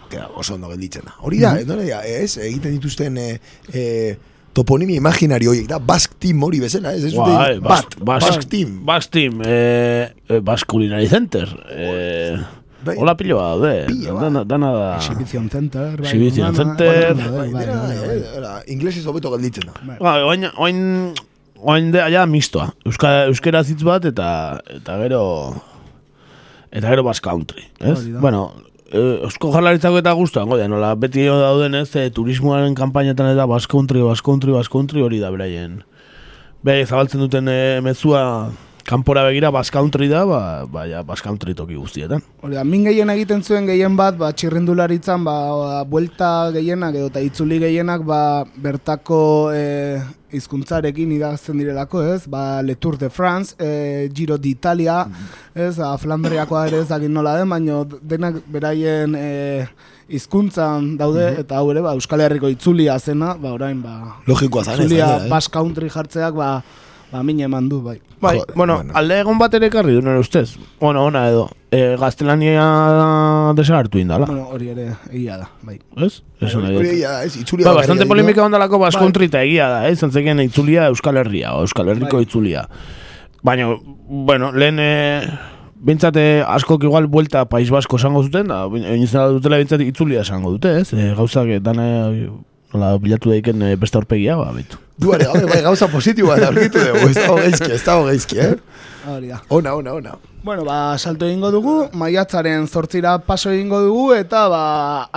[0.09, 1.13] Kera, oso ondo gelditzen da.
[1.19, 3.39] Hori da, mm ez, egiten dituzten eh,
[3.73, 4.17] eh,
[4.57, 7.03] toponimia imaginario horiek, da, Basque Team hori bezala, ez?
[7.05, 8.79] ez dute- Bai, bat, Bas- Basque Team.
[8.85, 11.47] Basque Team, eh, eh, Basque Culinary Center.
[11.69, 12.37] Eh,
[12.87, 12.93] Bai.
[13.01, 13.71] Hola piloa daude.
[13.89, 14.23] Pilo bat.
[14.23, 14.89] Dana, dana da...
[14.97, 16.05] Exhibition Center, bai.
[16.05, 17.15] Exhibition Center.
[17.15, 18.19] bai, bai, bai, bai, bai.
[18.37, 19.97] hola, inglesez hobeto gelditzen da.
[19.99, 20.79] Ba, oain, oain,
[21.57, 22.69] oain de, ja, mistoa.
[22.85, 24.29] Euska, euskera hitz bat eta
[24.77, 25.23] eta gero
[26.71, 28.05] eta gero Basque Country, ez?
[28.21, 28.53] Bueno,
[28.91, 34.01] Eusko Jaurlaritzako eta guztuan, goia, nola beti dauden ez, eh, turismoaren kanpainetan eta Country,
[34.55, 35.83] Basque Country hori da beraien.
[36.63, 38.51] Bai, zabaltzen duten eh, mezua
[38.87, 42.21] kanpora begira Basque Country da, ba, ba ja, Basque Country toki guztietan.
[42.41, 47.59] Hori min gehien egiten zuen gehien bat, ba, txirrindularitzan, ba, buelta gehienak edo eta itzuli
[47.59, 48.21] gehienak, ba,
[48.63, 49.19] bertako
[49.51, 49.99] e,
[50.31, 52.21] hizkuntzarekin idazten direlako, ez?
[52.31, 55.01] Ba, Le Tour de France, e, Giro d'Italia,
[55.51, 55.75] ez?
[55.75, 59.29] Ba, Flandriakoa ere ez dakit nola den, baino denak beraien e,
[60.07, 64.79] hizkuntzan daude, eta hau ere, ba, Euskal Herriko itzulia zena, ba, orain, ba, Logikoa zan,
[64.79, 65.31] ez itzulia da, eh?
[65.35, 66.61] Basque Country jartzeak, ba,
[67.11, 67.99] ba, min eman du, bai.
[68.19, 68.93] Bai, Joder, bueno, bueno.
[68.97, 70.57] alde egon bat ere ekarri du nire ustez.
[70.79, 71.47] Bueno, ona edo.
[71.71, 72.63] E, gaztelania
[73.55, 74.25] desagertu indala.
[74.25, 75.77] Bueno, hori ere egia da, bai.
[75.97, 76.21] Ez?
[76.41, 76.93] Nahi Hori dut.
[77.01, 79.27] ja, ez, itzulia Ba, bastante polemika ondalako Basque Bai.
[79.27, 79.95] Eta egia da, eh?
[79.95, 82.25] Zantzeken itzulia Euskal Herria, o Euskal Herriko Bai.
[82.25, 82.65] itzulia.
[83.43, 83.69] Baina,
[84.07, 85.21] bueno, lehen eh,
[85.77, 90.93] bintzate askok igual buelta País Basko esango zuten, da, dutela bintzate itzulia esango dute, ez?
[90.93, 91.87] E, gauzak dana
[92.73, 94.79] nola bilatu daiken eh, beste aurpegia, ba, betu.
[94.99, 98.55] Duare gabe, bai gauza positiboa da aurkitu dugu, ez dago geizki, ez dago geizki, eh?
[99.07, 99.39] Hori da.
[99.53, 100.15] Ona, ona, ona.
[100.47, 104.59] Bueno, ba, salto egingo dugu, maiatzaren zortzira paso egingo dugu, eta ba,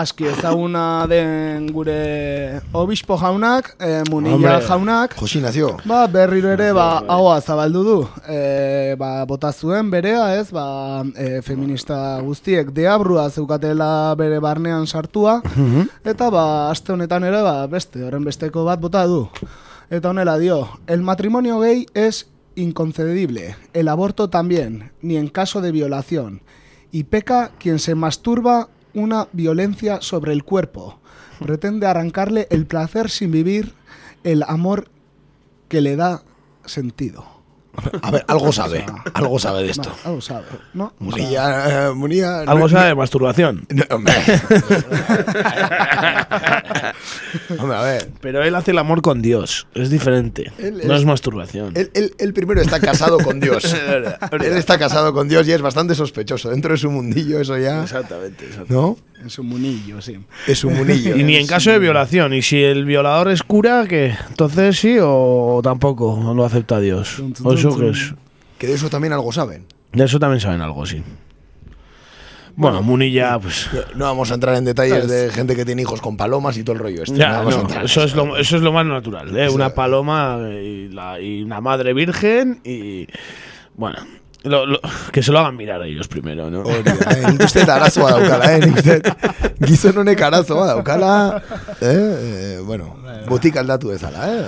[0.02, 4.66] aski ezaguna den gure obispo jaunak, e, munilla Hombre.
[4.66, 5.76] jaunak, Josi nazio.
[5.84, 7.94] Ba, berriro ere, ba, ahoa zabaldu du.
[8.26, 15.38] E, ba, bota zuen berea, ez, ba, e, feminista guztiek deabrua zeukatela bere barnean sartua,
[16.02, 19.28] eta ba, aste honetan ere, ba, beste, horren besteko bat bota du.
[19.94, 22.26] Eta honela dio, el matrimonio gay es
[22.60, 26.42] inconcebible, el aborto también, ni en caso de violación,
[26.92, 30.98] y peca quien se masturba una violencia sobre el cuerpo.
[31.40, 33.74] Pretende arrancarle el placer sin vivir
[34.24, 34.90] el amor
[35.68, 36.22] que le da
[36.64, 37.39] sentido.
[38.02, 39.90] A ver, algo sabe, algo sabe de esto.
[40.04, 40.92] Algo sabe, ¿no?
[40.98, 42.40] Munilla, eh, Munilla...
[42.40, 43.66] Algo sabe de masturbación.
[43.68, 44.14] no, hombre.
[47.58, 48.10] Hombre, a ver.
[48.20, 50.52] Pero él hace el amor con Dios, es diferente.
[50.58, 51.72] Él no es- es masturbación.
[51.76, 53.64] Él, él- él primero está casado con Dios.
[54.32, 56.50] él está casado con Dios y es bastante sospechoso.
[56.50, 57.82] Dentro de su mundillo, eso ya.
[57.82, 58.72] Exactamente, exactamente.
[58.74, 58.96] ¿No?
[59.24, 60.18] Es un munillo, sí.
[60.46, 61.16] Es un munillo.
[61.18, 62.32] Y ni en caso de violación.
[62.34, 67.18] Y si el violador es cura, que entonces sí o tampoco no lo acepta Dios.
[67.42, 67.90] O eso tum, que tum.
[67.94, 68.14] es.
[68.58, 69.66] Que de eso también algo saben.
[69.92, 71.02] De eso también saben algo, sí.
[72.56, 73.70] Bueno, Munilla, pues.
[73.94, 76.74] No vamos a entrar en detalles de gente que tiene hijos con palomas y todo
[76.74, 77.16] el rollo este.
[77.16, 79.48] Ya, no no, eso, es lo, eso es lo más natural, ¿eh?
[79.48, 83.06] Una paloma y, la- y una madre virgen y.
[83.76, 83.98] Bueno,
[84.44, 84.80] lo- lo-
[85.12, 86.60] que se lo hagan mirar a ellos primero, ¿no?
[86.60, 87.24] Hori eh?
[87.32, 88.60] Nik uste dut arazoa daukala, eh?
[88.64, 89.00] Nik uste
[89.66, 91.42] gizon honek arazoa daukala,
[91.80, 91.86] eh?
[91.86, 92.96] eh bueno,
[93.28, 94.44] botik aldatu dezala, eh?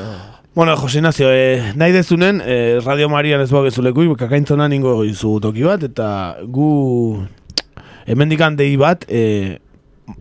[0.54, 5.64] Bueno, Jose Ignacio, eh, nahi dezunen, eh, Radio Marian ez bagezuleku, kakaintzona ningo izu toki
[5.64, 7.24] bat, eta gu
[8.06, 9.58] hemendikan dei bat, eh,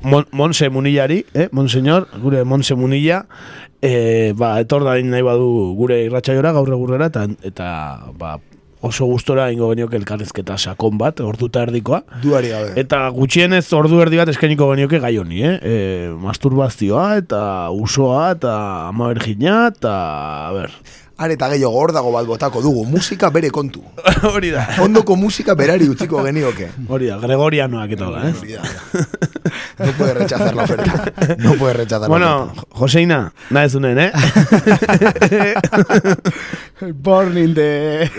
[0.04, 3.26] Mon, Monse Munillari, eh, Monseñor, gure Monse Munilla,
[3.82, 7.68] eh, ba, etor da nahi badu gure irratxaiora, gaur egurrera, eta, eta
[8.16, 8.38] ba,
[8.82, 12.02] oso gustora ingo genioke elkarrezketa sakon bat, orduta erdikoa.
[12.24, 12.74] Duari gabe.
[12.82, 15.54] Eta gutxienez ordu erdi bat eskainiko genioke gai honi, eh?
[15.62, 15.76] E,
[16.22, 17.44] masturbazioa eta
[17.76, 18.56] usoa eta
[18.90, 19.94] ama bergina eta,
[20.50, 20.76] a ber.
[21.22, 23.84] Are eta gehiago hor dago bat botako dugu, musika bere kontu.
[24.34, 24.66] Hori da.
[24.80, 26.72] Fondoko musika berari utziko genioke.
[26.90, 28.62] Hori da, gregorianoak eta hola, Hori eh?
[28.62, 29.30] da.
[29.86, 31.12] No puede rechazar la oferta.
[31.40, 32.62] No puede rechazar la Bueno, oferta.
[32.72, 34.12] Joseina, nahi zunen, eh?
[37.04, 38.10] Bornin de...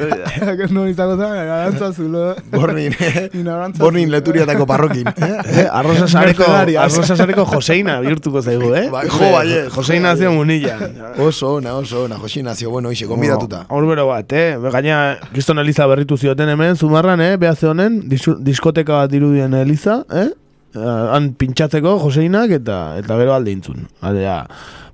[0.70, 2.34] no izango zen, garantza zulo.
[2.52, 3.28] Bornin, eh?
[3.34, 4.16] Ignorantza Bornin zulo.
[4.18, 5.08] leturiatako parrokin.
[5.08, 8.88] Eh, Arroza sareko, arroza sareko Joseina bihurtuko zaigu, eh?
[8.92, 10.38] Bai, jo, baiet, Joseina zio baiet.
[10.38, 10.78] munilla.
[11.18, 13.64] Oso ona, oso ona, Josi Nazio, bueno, hoxe, konbidatuta.
[13.68, 14.56] Hor bero bat, eh?
[14.72, 17.36] Gaina, Kriston Eliza berritu zioten hemen, zumarran, eh?
[17.36, 20.28] Behaze honen, diskoteka bat dirudien Eliza, eh?
[20.72, 23.82] Uh, han pintxatzeko Joseinak eta eta gero alde intzun.
[24.08, 24.38] Aldea,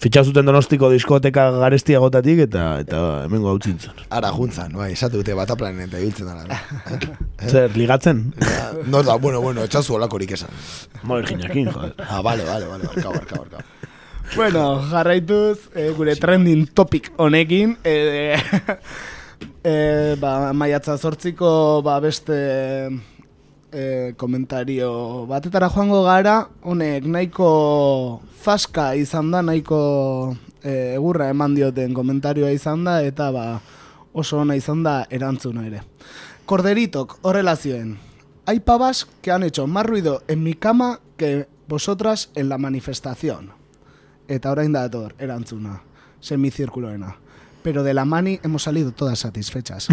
[0.03, 4.01] fitxa zuten donostiko diskoteka garestia gotatik eta eta hemengo hau zintzun.
[4.11, 6.59] Ara, juntzan, bai, esatu dute bataplanen eta ibiltzen dara.
[7.53, 8.25] Zer, ligatzen?
[8.43, 10.51] Ja, No da, bueno, bueno, etxazu olakorik esan.
[11.05, 11.95] Ma virginakin, joder.
[12.09, 13.63] Ah, vale, vale, vale, barkau, barkau, barkau.
[14.35, 18.37] Bueno, jarraituz, eh, gure trending topic honekin, eh,
[19.63, 22.91] eh, ba, maiatza zortziko ba, beste
[23.73, 31.95] eh, komentario batetara joango gara, honek nahiko faska izan da, nahiko eh, egurra eman dioten
[31.95, 33.47] komentarioa izan da, eta ba,
[34.13, 35.83] oso ona izan da erantzuna ere.
[36.49, 37.99] Corderitok, horrela zioen.
[38.47, 43.53] Hay pavas que han hecho más ruido en mi cama que vosotras en la manifestación.
[44.29, 45.83] Eta orain da dator, erantzuna.
[46.21, 47.17] Semicirculoena.
[47.69, 49.89] Pero de la mani hemos salido todas satisfechas.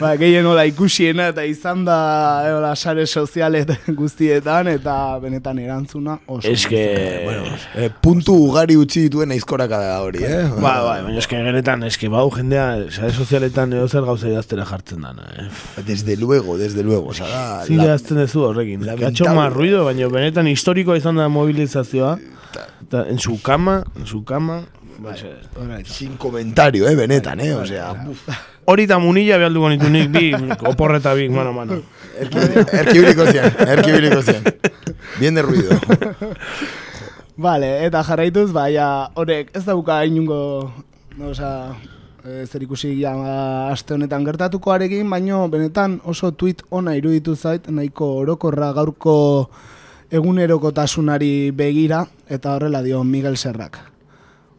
[0.00, 1.98] ba, gehien hola ikusiena eta izan da
[2.42, 6.48] eh, hola, sare sozialet guztietan eta benetan erantzuna oso.
[6.48, 7.22] Es que...
[7.24, 7.44] Bueno,
[7.76, 10.42] eh, puntu ugari utzi dituen aizkoraka da hori, eh?
[10.56, 15.06] Ba, ba, baina eske genetan, eske bau jendea, sare sozialetan edo zer gauza idaztera jartzen
[15.06, 15.46] dana, eh?
[15.86, 17.62] Desde luego, desde luego, oza, da...
[17.64, 18.80] Zin la- idazten dezu horrekin.
[18.82, 19.34] Que ha hecho Lamentable.
[19.36, 22.18] más ruido, baina benetan historikoa izan da mobilizazioa.
[22.86, 24.62] Eta en su cama, en su cama...
[24.98, 25.34] ba, se-
[25.84, 27.92] Sin comentario, eh, benetan, eh, osea...
[28.06, 28.22] buf.
[28.68, 30.32] Hori eta munilla behalduko nitu nik bi,
[30.66, 31.76] oporreta bi, mano, mano.
[32.18, 34.42] Erkibiliko zian, erkibiliko zian.
[35.20, 35.76] Bien de ruido.
[37.36, 40.38] Vale, eta jarraituz, baina horrek ez dauka inungo,
[41.18, 41.76] no, osea,
[42.24, 43.12] eh, zer ikusi ja,
[43.70, 49.16] aste honetan gertatukoarekin, baino benetan oso tweet ona iruditu zait, nahiko orokorra gaurko
[50.10, 53.78] egunerokotasunari begira, eta horrela dio Miguel Serrak.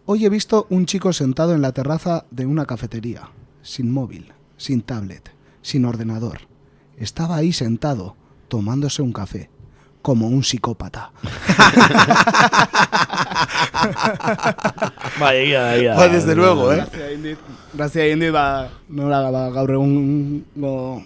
[0.05, 3.29] Hoy he visto un chico sentado en la terraza de una cafetería,
[3.61, 6.47] sin móvil, sin tablet, sin ordenador.
[6.97, 8.15] Estaba ahí sentado,
[8.47, 9.49] tomándose un café.
[10.07, 11.11] como un psicópata.
[15.19, 15.91] Bai, egia, da, egia.
[15.91, 15.97] da.
[15.97, 16.77] Bai, desde luego, eh.
[16.77, 17.39] Grazia egin dit,
[17.73, 21.03] grazia egin dit, ba, nola, ba, gaur egun, go,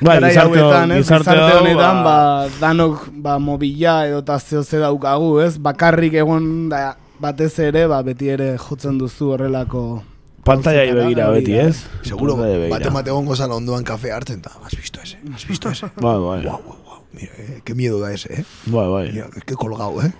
[0.00, 2.14] Bai, gizarte, hauetan, ez, gizarte, honetan, ba,
[2.46, 7.84] ba, danok, ba, mobila edo ta zeo ze daukagu, ez, bakarrik egon, da, batez ere,
[7.90, 10.02] ba, beti ere jotzen duzu horrelako...
[10.42, 11.68] pantalla begira hori beti, da.
[11.68, 11.84] ez?
[12.08, 12.34] Seguro,
[12.70, 15.90] bate mate egongo zala ondoan kafe hartzen, eta, has visto ese, has visto ese.
[16.06, 16.40] Bai, bai.
[16.46, 18.44] Guau, guau, guau, mira, eh, qué miedo da ese, eh.
[18.66, 19.04] Bai, bai.
[19.12, 20.12] Mira, qué colgado, eh.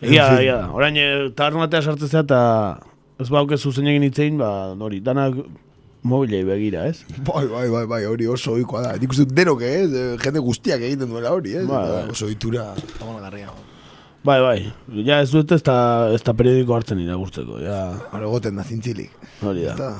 [0.00, 0.42] Egia da, En fin.
[0.44, 0.70] egia da.
[0.72, 2.40] Orain, eh, tabernatea sartzen zea eta
[3.20, 5.36] ez bauke zuzen egin itzein, ba, nori, danak
[6.02, 7.04] mobilei begira, ez?
[7.26, 8.94] Bai, bai, bai, bai, hori oso ohikoa da.
[9.00, 9.82] Nik uste denok, eh,
[10.22, 11.66] jende guztiak egiten duela hori, eh.
[11.66, 12.06] Bai, bai.
[12.10, 12.72] Oso itura.
[14.22, 14.58] Bai, bai.
[15.06, 15.76] Ja ez dut ez da,
[16.14, 17.84] ez da periodiko hartzen irakurtzeko, ja.
[18.10, 19.14] Hora egoten da zintzilik.
[19.42, 19.74] Hori da.
[19.74, 19.94] Eta,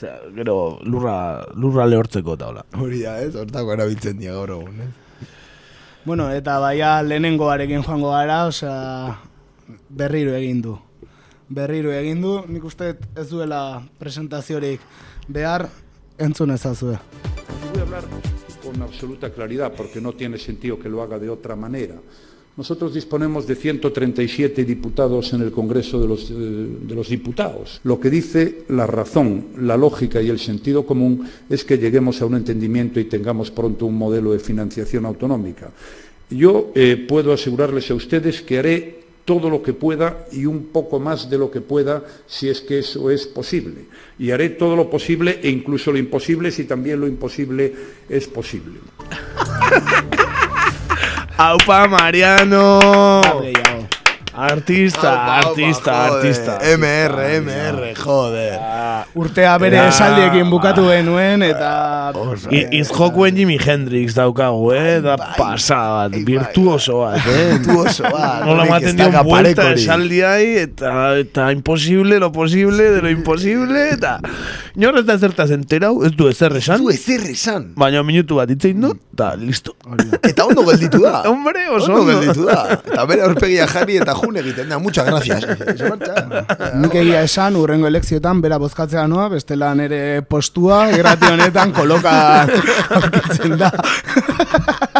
[0.00, 2.62] Osea, gero lurra, lurra lehortzeko eta hola.
[2.78, 5.26] hori da, ez, hortako erabiltzen dira gaur egun, eh.
[6.06, 9.18] Bueno, eta baia lehenengoarekin joango gara, osea,
[9.90, 10.78] berriro egin du.
[11.50, 14.80] Berriro egin du, nik uste ez duela presentaziorik
[15.28, 15.68] behar,
[16.18, 16.98] entzun ezazue.
[17.72, 18.04] Voy a hablar
[18.62, 21.96] con absoluta claridad porque no tiene sentido que lo haga de otra manera.
[22.56, 27.80] Nosotros disponemos de 137 diputados en el Congreso de los, eh, de los Diputados.
[27.84, 32.26] Lo que dice la razón, la lógica y el sentido común es que lleguemos a
[32.26, 35.70] un entendimiento y tengamos pronto un modelo de financiación autonómica.
[36.28, 40.98] Yo eh, puedo asegurarles a ustedes que haré todo lo que pueda y un poco
[40.98, 43.86] más de lo que pueda si es que eso es posible.
[44.18, 47.74] Y haré todo lo posible e incluso lo imposible si también lo imposible
[48.08, 48.80] es posible.
[51.36, 53.20] Aupa, Mariano!
[54.40, 56.58] Artista, artista, artista.
[56.78, 58.58] MR, MR, joder.
[59.14, 59.88] Urtea bere Ja.
[59.88, 62.12] esaldiekin bukatu genuen, eta...
[62.72, 65.00] Izjokuen Jimi Hendrix daukagu, eh?
[65.04, 67.58] Da pasada bat, virtuoso bat, eh?
[67.58, 69.76] Virtuoso bat, Nola maten ez dion parekorik.
[69.76, 74.16] esaldiai, eta, eta imposible, lo posible, de lo imposible, eta...
[74.80, 77.72] Nor ez da zertaz enterau, ez du ezer esan, Du ezer esan.
[77.76, 79.74] baina minutu bat itzein du, eta listo.
[80.22, 81.20] Eta ondo gelditu da.
[81.30, 82.20] Hombre, oso ondo ondo.
[82.22, 82.78] gelditu da.
[82.78, 84.78] Eta bere aurpegia jarri eta jun egiten da.
[84.78, 85.44] Muchas gracias.
[86.82, 92.16] Nik egia esan, urrengo elekzioetan, bera bozkatzea noa, bestela nere postua, irrati honetan koloka
[93.00, 93.72] aurkitzen da.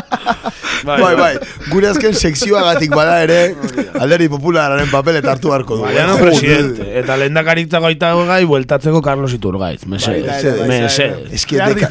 [0.84, 1.32] Bai, bai.
[1.70, 3.54] Gure azken sekzioagatik bada ere,
[4.00, 5.82] alderdi populararen papelet hartu beharko du.
[5.84, 6.30] Mariano Joder.
[6.30, 11.26] presidente, eta lehen dakaritza goita gai, bueltatzeko Carlos Iturgaiz, mesedez, Bai, bai, bai.
[11.32, 11.88] Es que deka,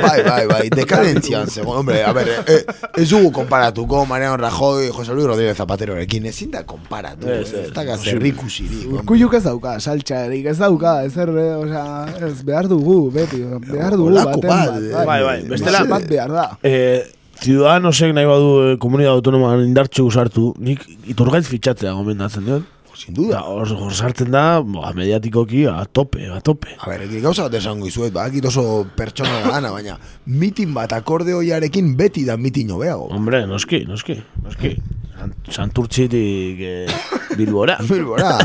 [0.00, 2.64] bai, bai, bai, dekadentzian zegoen, hombre, a ver, eh,
[2.96, 7.66] ez dugu konparatuko Mariano Rajoy, José Luis Rodríguez Zapaterorekin, ezin da konparatu, Ez, ez, ez,
[7.68, 9.02] ez da zerrikusirik, hombre.
[9.02, 11.86] Urkulluk ez dauka, saltxarik ez dauka, ezer, be, osea,
[12.30, 16.30] ez behar dugu, beti, behar dugu baten bat, bat, eh, Bai, bai, bestela- bat behar
[16.32, 16.48] da.
[16.62, 17.02] Eh,
[17.40, 22.68] Ciudadanosek nahi badu eh, komunidad autonomaan indartxu usartu, nik iturgaiz fitxatzea gomendatzen dut.
[23.00, 23.38] Sin duda.
[23.48, 26.74] Hor hor sartzen da, boa, mediatikoki, a tope, a tope.
[26.76, 29.96] A ber, gauza bat esango izuet, badakit oso pertsona gana, baina
[30.26, 33.08] mitin bat akorde hoiarekin beti da mitin hobeago.
[33.14, 34.74] Hombre, noski, noski, noski.
[34.76, 34.99] Sant-
[35.50, 36.86] Santurtzitik eh,
[37.38, 37.76] Bilbora.
[37.88, 38.36] Bilbora.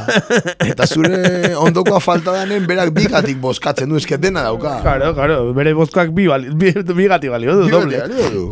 [0.65, 4.79] Eta zure ondokoa falta danen berak bigatik bozkatzen du, eske dena dauka.
[4.85, 8.01] Claro, claro, bere bozkak bi, bali, bi, bi gati balio du, Bigatik doble.
[8.05, 8.45] balio du.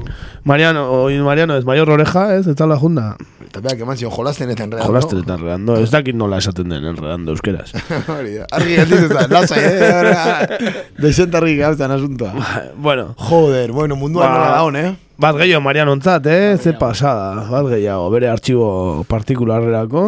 [0.44, 3.14] Mariano, oi, Mariano, ez mayor oreja, ez, ez tala junda.
[3.46, 4.90] Eta berak eman zion jolasten eta enredando.
[4.90, 7.70] Jolasten eta enredando, ez dakit nola esaten den enredando euskeraz.
[8.58, 10.74] Argi gelditu zen, lasai, eh?
[11.04, 12.34] Desent argi gauztan asuntoa.
[12.78, 14.96] bueno, Joder, bueno, munduan Ba- nola daun, eh?
[15.18, 16.58] Bat gehiago Mariano ontzat, eh?
[16.58, 20.06] Ze pasada, bat gehiago, bere artxibo partikularrerako,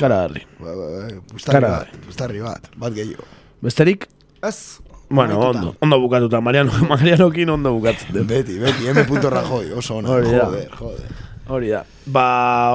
[0.00, 0.42] kara harri.
[0.60, 1.70] Ba, ba, ba, Kara.
[1.82, 3.26] bat, pustarri bat, bat gehiago.
[3.62, 4.08] Besterik,
[4.42, 5.58] Ez, bueno, Amaituta.
[5.58, 8.26] ondo, ondo bukatuta, Mariano, Marianokin ondo bukatzen dut.
[8.26, 8.96] Beti, beti, M.
[9.30, 10.08] Rajoy, oso ona.
[10.08, 11.12] Joder, joder.
[11.48, 11.84] Hori da.
[12.06, 12.24] Ba,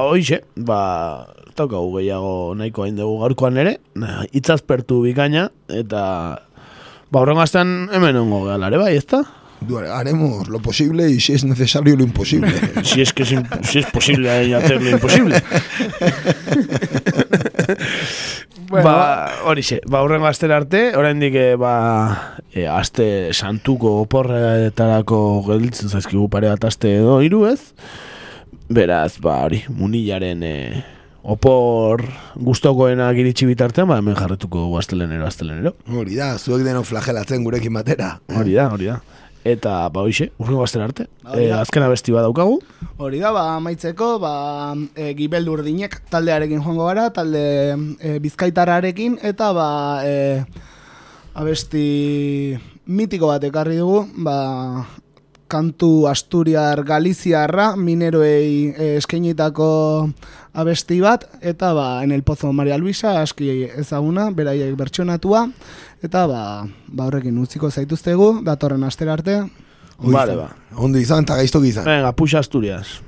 [0.06, 1.26] hoixe, ba,
[1.58, 3.74] taukagu gehiago nahiko hain dugu gaurkoan ere,
[4.32, 6.02] itzazpertu bikaina, eta,
[7.10, 9.24] ba, horren astean hemen ongo gehalare, bai, ezta?
[9.92, 12.52] Haremos lo posible y si es necesario lo imposible.
[12.82, 15.42] Si es que es, si es posible hacer lo imposible.
[18.68, 25.88] Bueno, ba, horixe, ba, horrengo astera arte, oraindik eh, ba, e, aste santuko oporretarako gelditzen
[25.88, 27.72] zaizkigu pare bat aste edo hiru ez?
[28.68, 30.56] Beraz, ba, hori, munilaren e,
[31.24, 32.04] opor
[32.36, 35.72] gustokoenak iritsi bitartean, ba, hemen jarretuko astelenero, astelenero.
[35.88, 38.18] Hori da, zuek denok flagelatzen gurekin batera.
[38.36, 39.00] Hori da, hori da.
[39.46, 41.06] Eta, ba, hoxe, urrengo astera arte.
[41.34, 41.60] E, da.
[41.62, 42.58] azken abesti bat daukagu.
[42.98, 44.32] Hori da, ba, amaitzeko, ba,
[44.96, 47.44] e, gibeldu urdinek taldearekin joango gara, talde
[48.00, 49.68] e, bizkaitararekin, eta ba,
[50.04, 50.42] e,
[51.38, 52.58] abesti
[52.88, 54.38] mitiko bat ekarri dugu, ba,
[55.48, 59.70] kantu asturiar galiziarra, mineroei eh, eskainitako
[60.58, 65.46] abesti bat, eta ba, en el pozo Maria Luisa, aski ezaguna, beraiek bertsonatua,
[66.02, 66.42] eta ba,
[66.88, 69.42] ba horrekin utziko zaituztegu, datorren astera arte.
[69.98, 70.50] Vale, ba.
[70.78, 71.86] Ondo izan eta gaiztok izan.
[71.86, 72.98] Venga, puxa Asturias.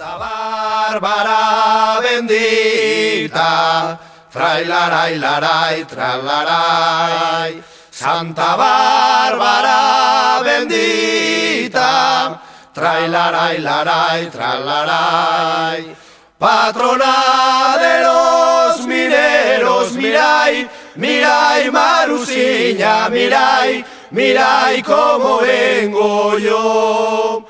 [0.00, 4.00] Bárbara bendita,
[4.32, 7.62] trailarai, larai, tralarai.
[7.90, 12.40] Santa Bárbara bendita,
[12.72, 15.99] trailarai, larai, tralarai.
[16.40, 27.44] Patrona de los mineros, mirai, mirai, Marusiña, mirai, mirai cómo vengo yo.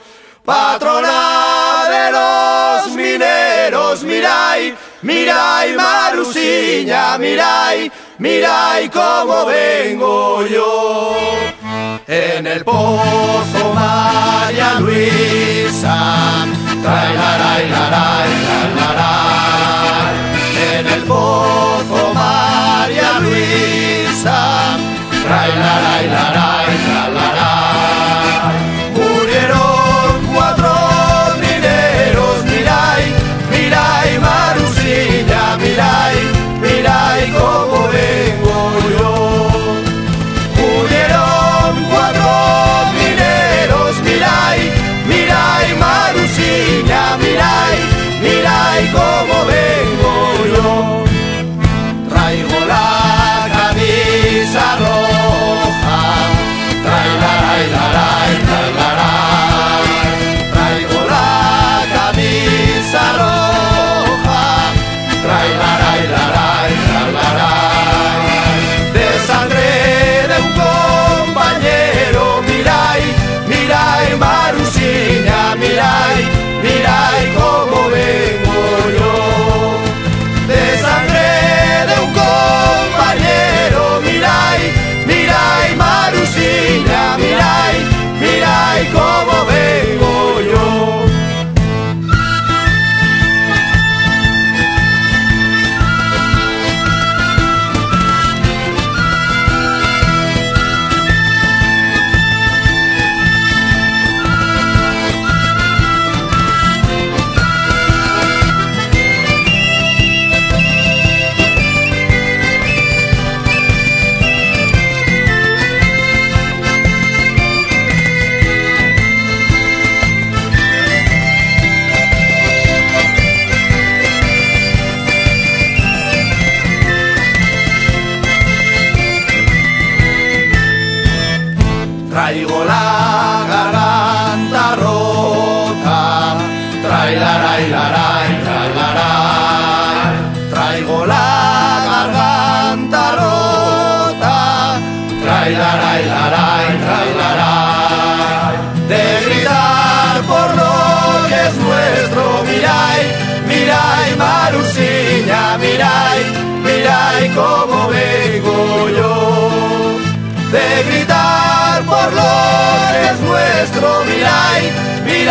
[0.44, 11.14] Patrona de los mineros, mirai, mirai, Marusiña, mirai, mirai cómo vengo yo.
[12.08, 16.69] En el pozo María Luisa.
[20.78, 24.78] En el pozo María Luisa,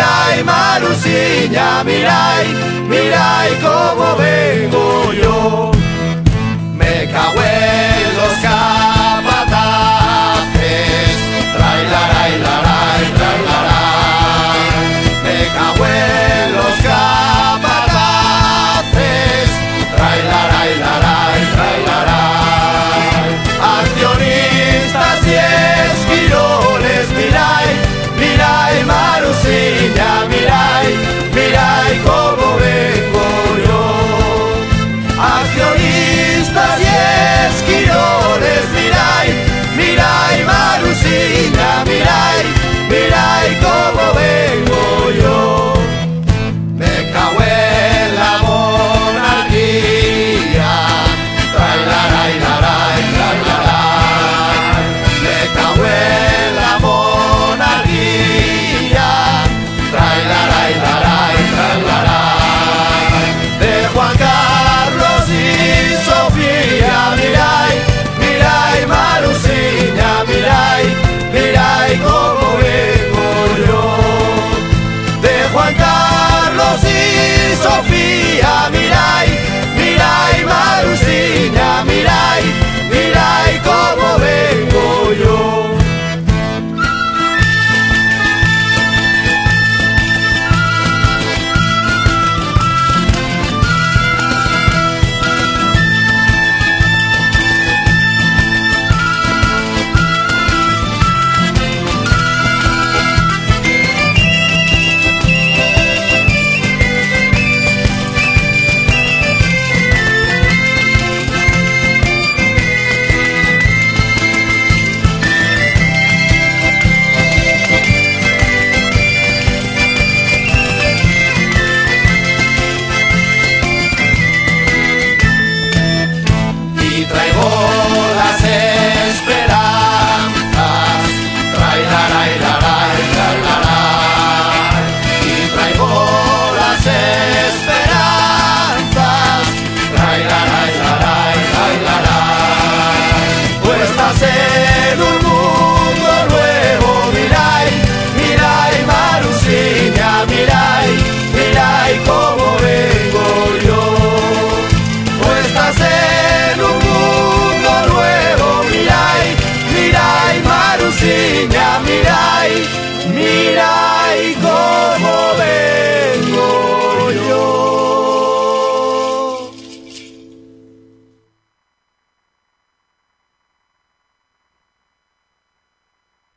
[0.00, 2.46] mirai, Marusiña, mirai,
[2.88, 5.70] mirai cómo vengo yo.
[6.78, 7.99] Me cago en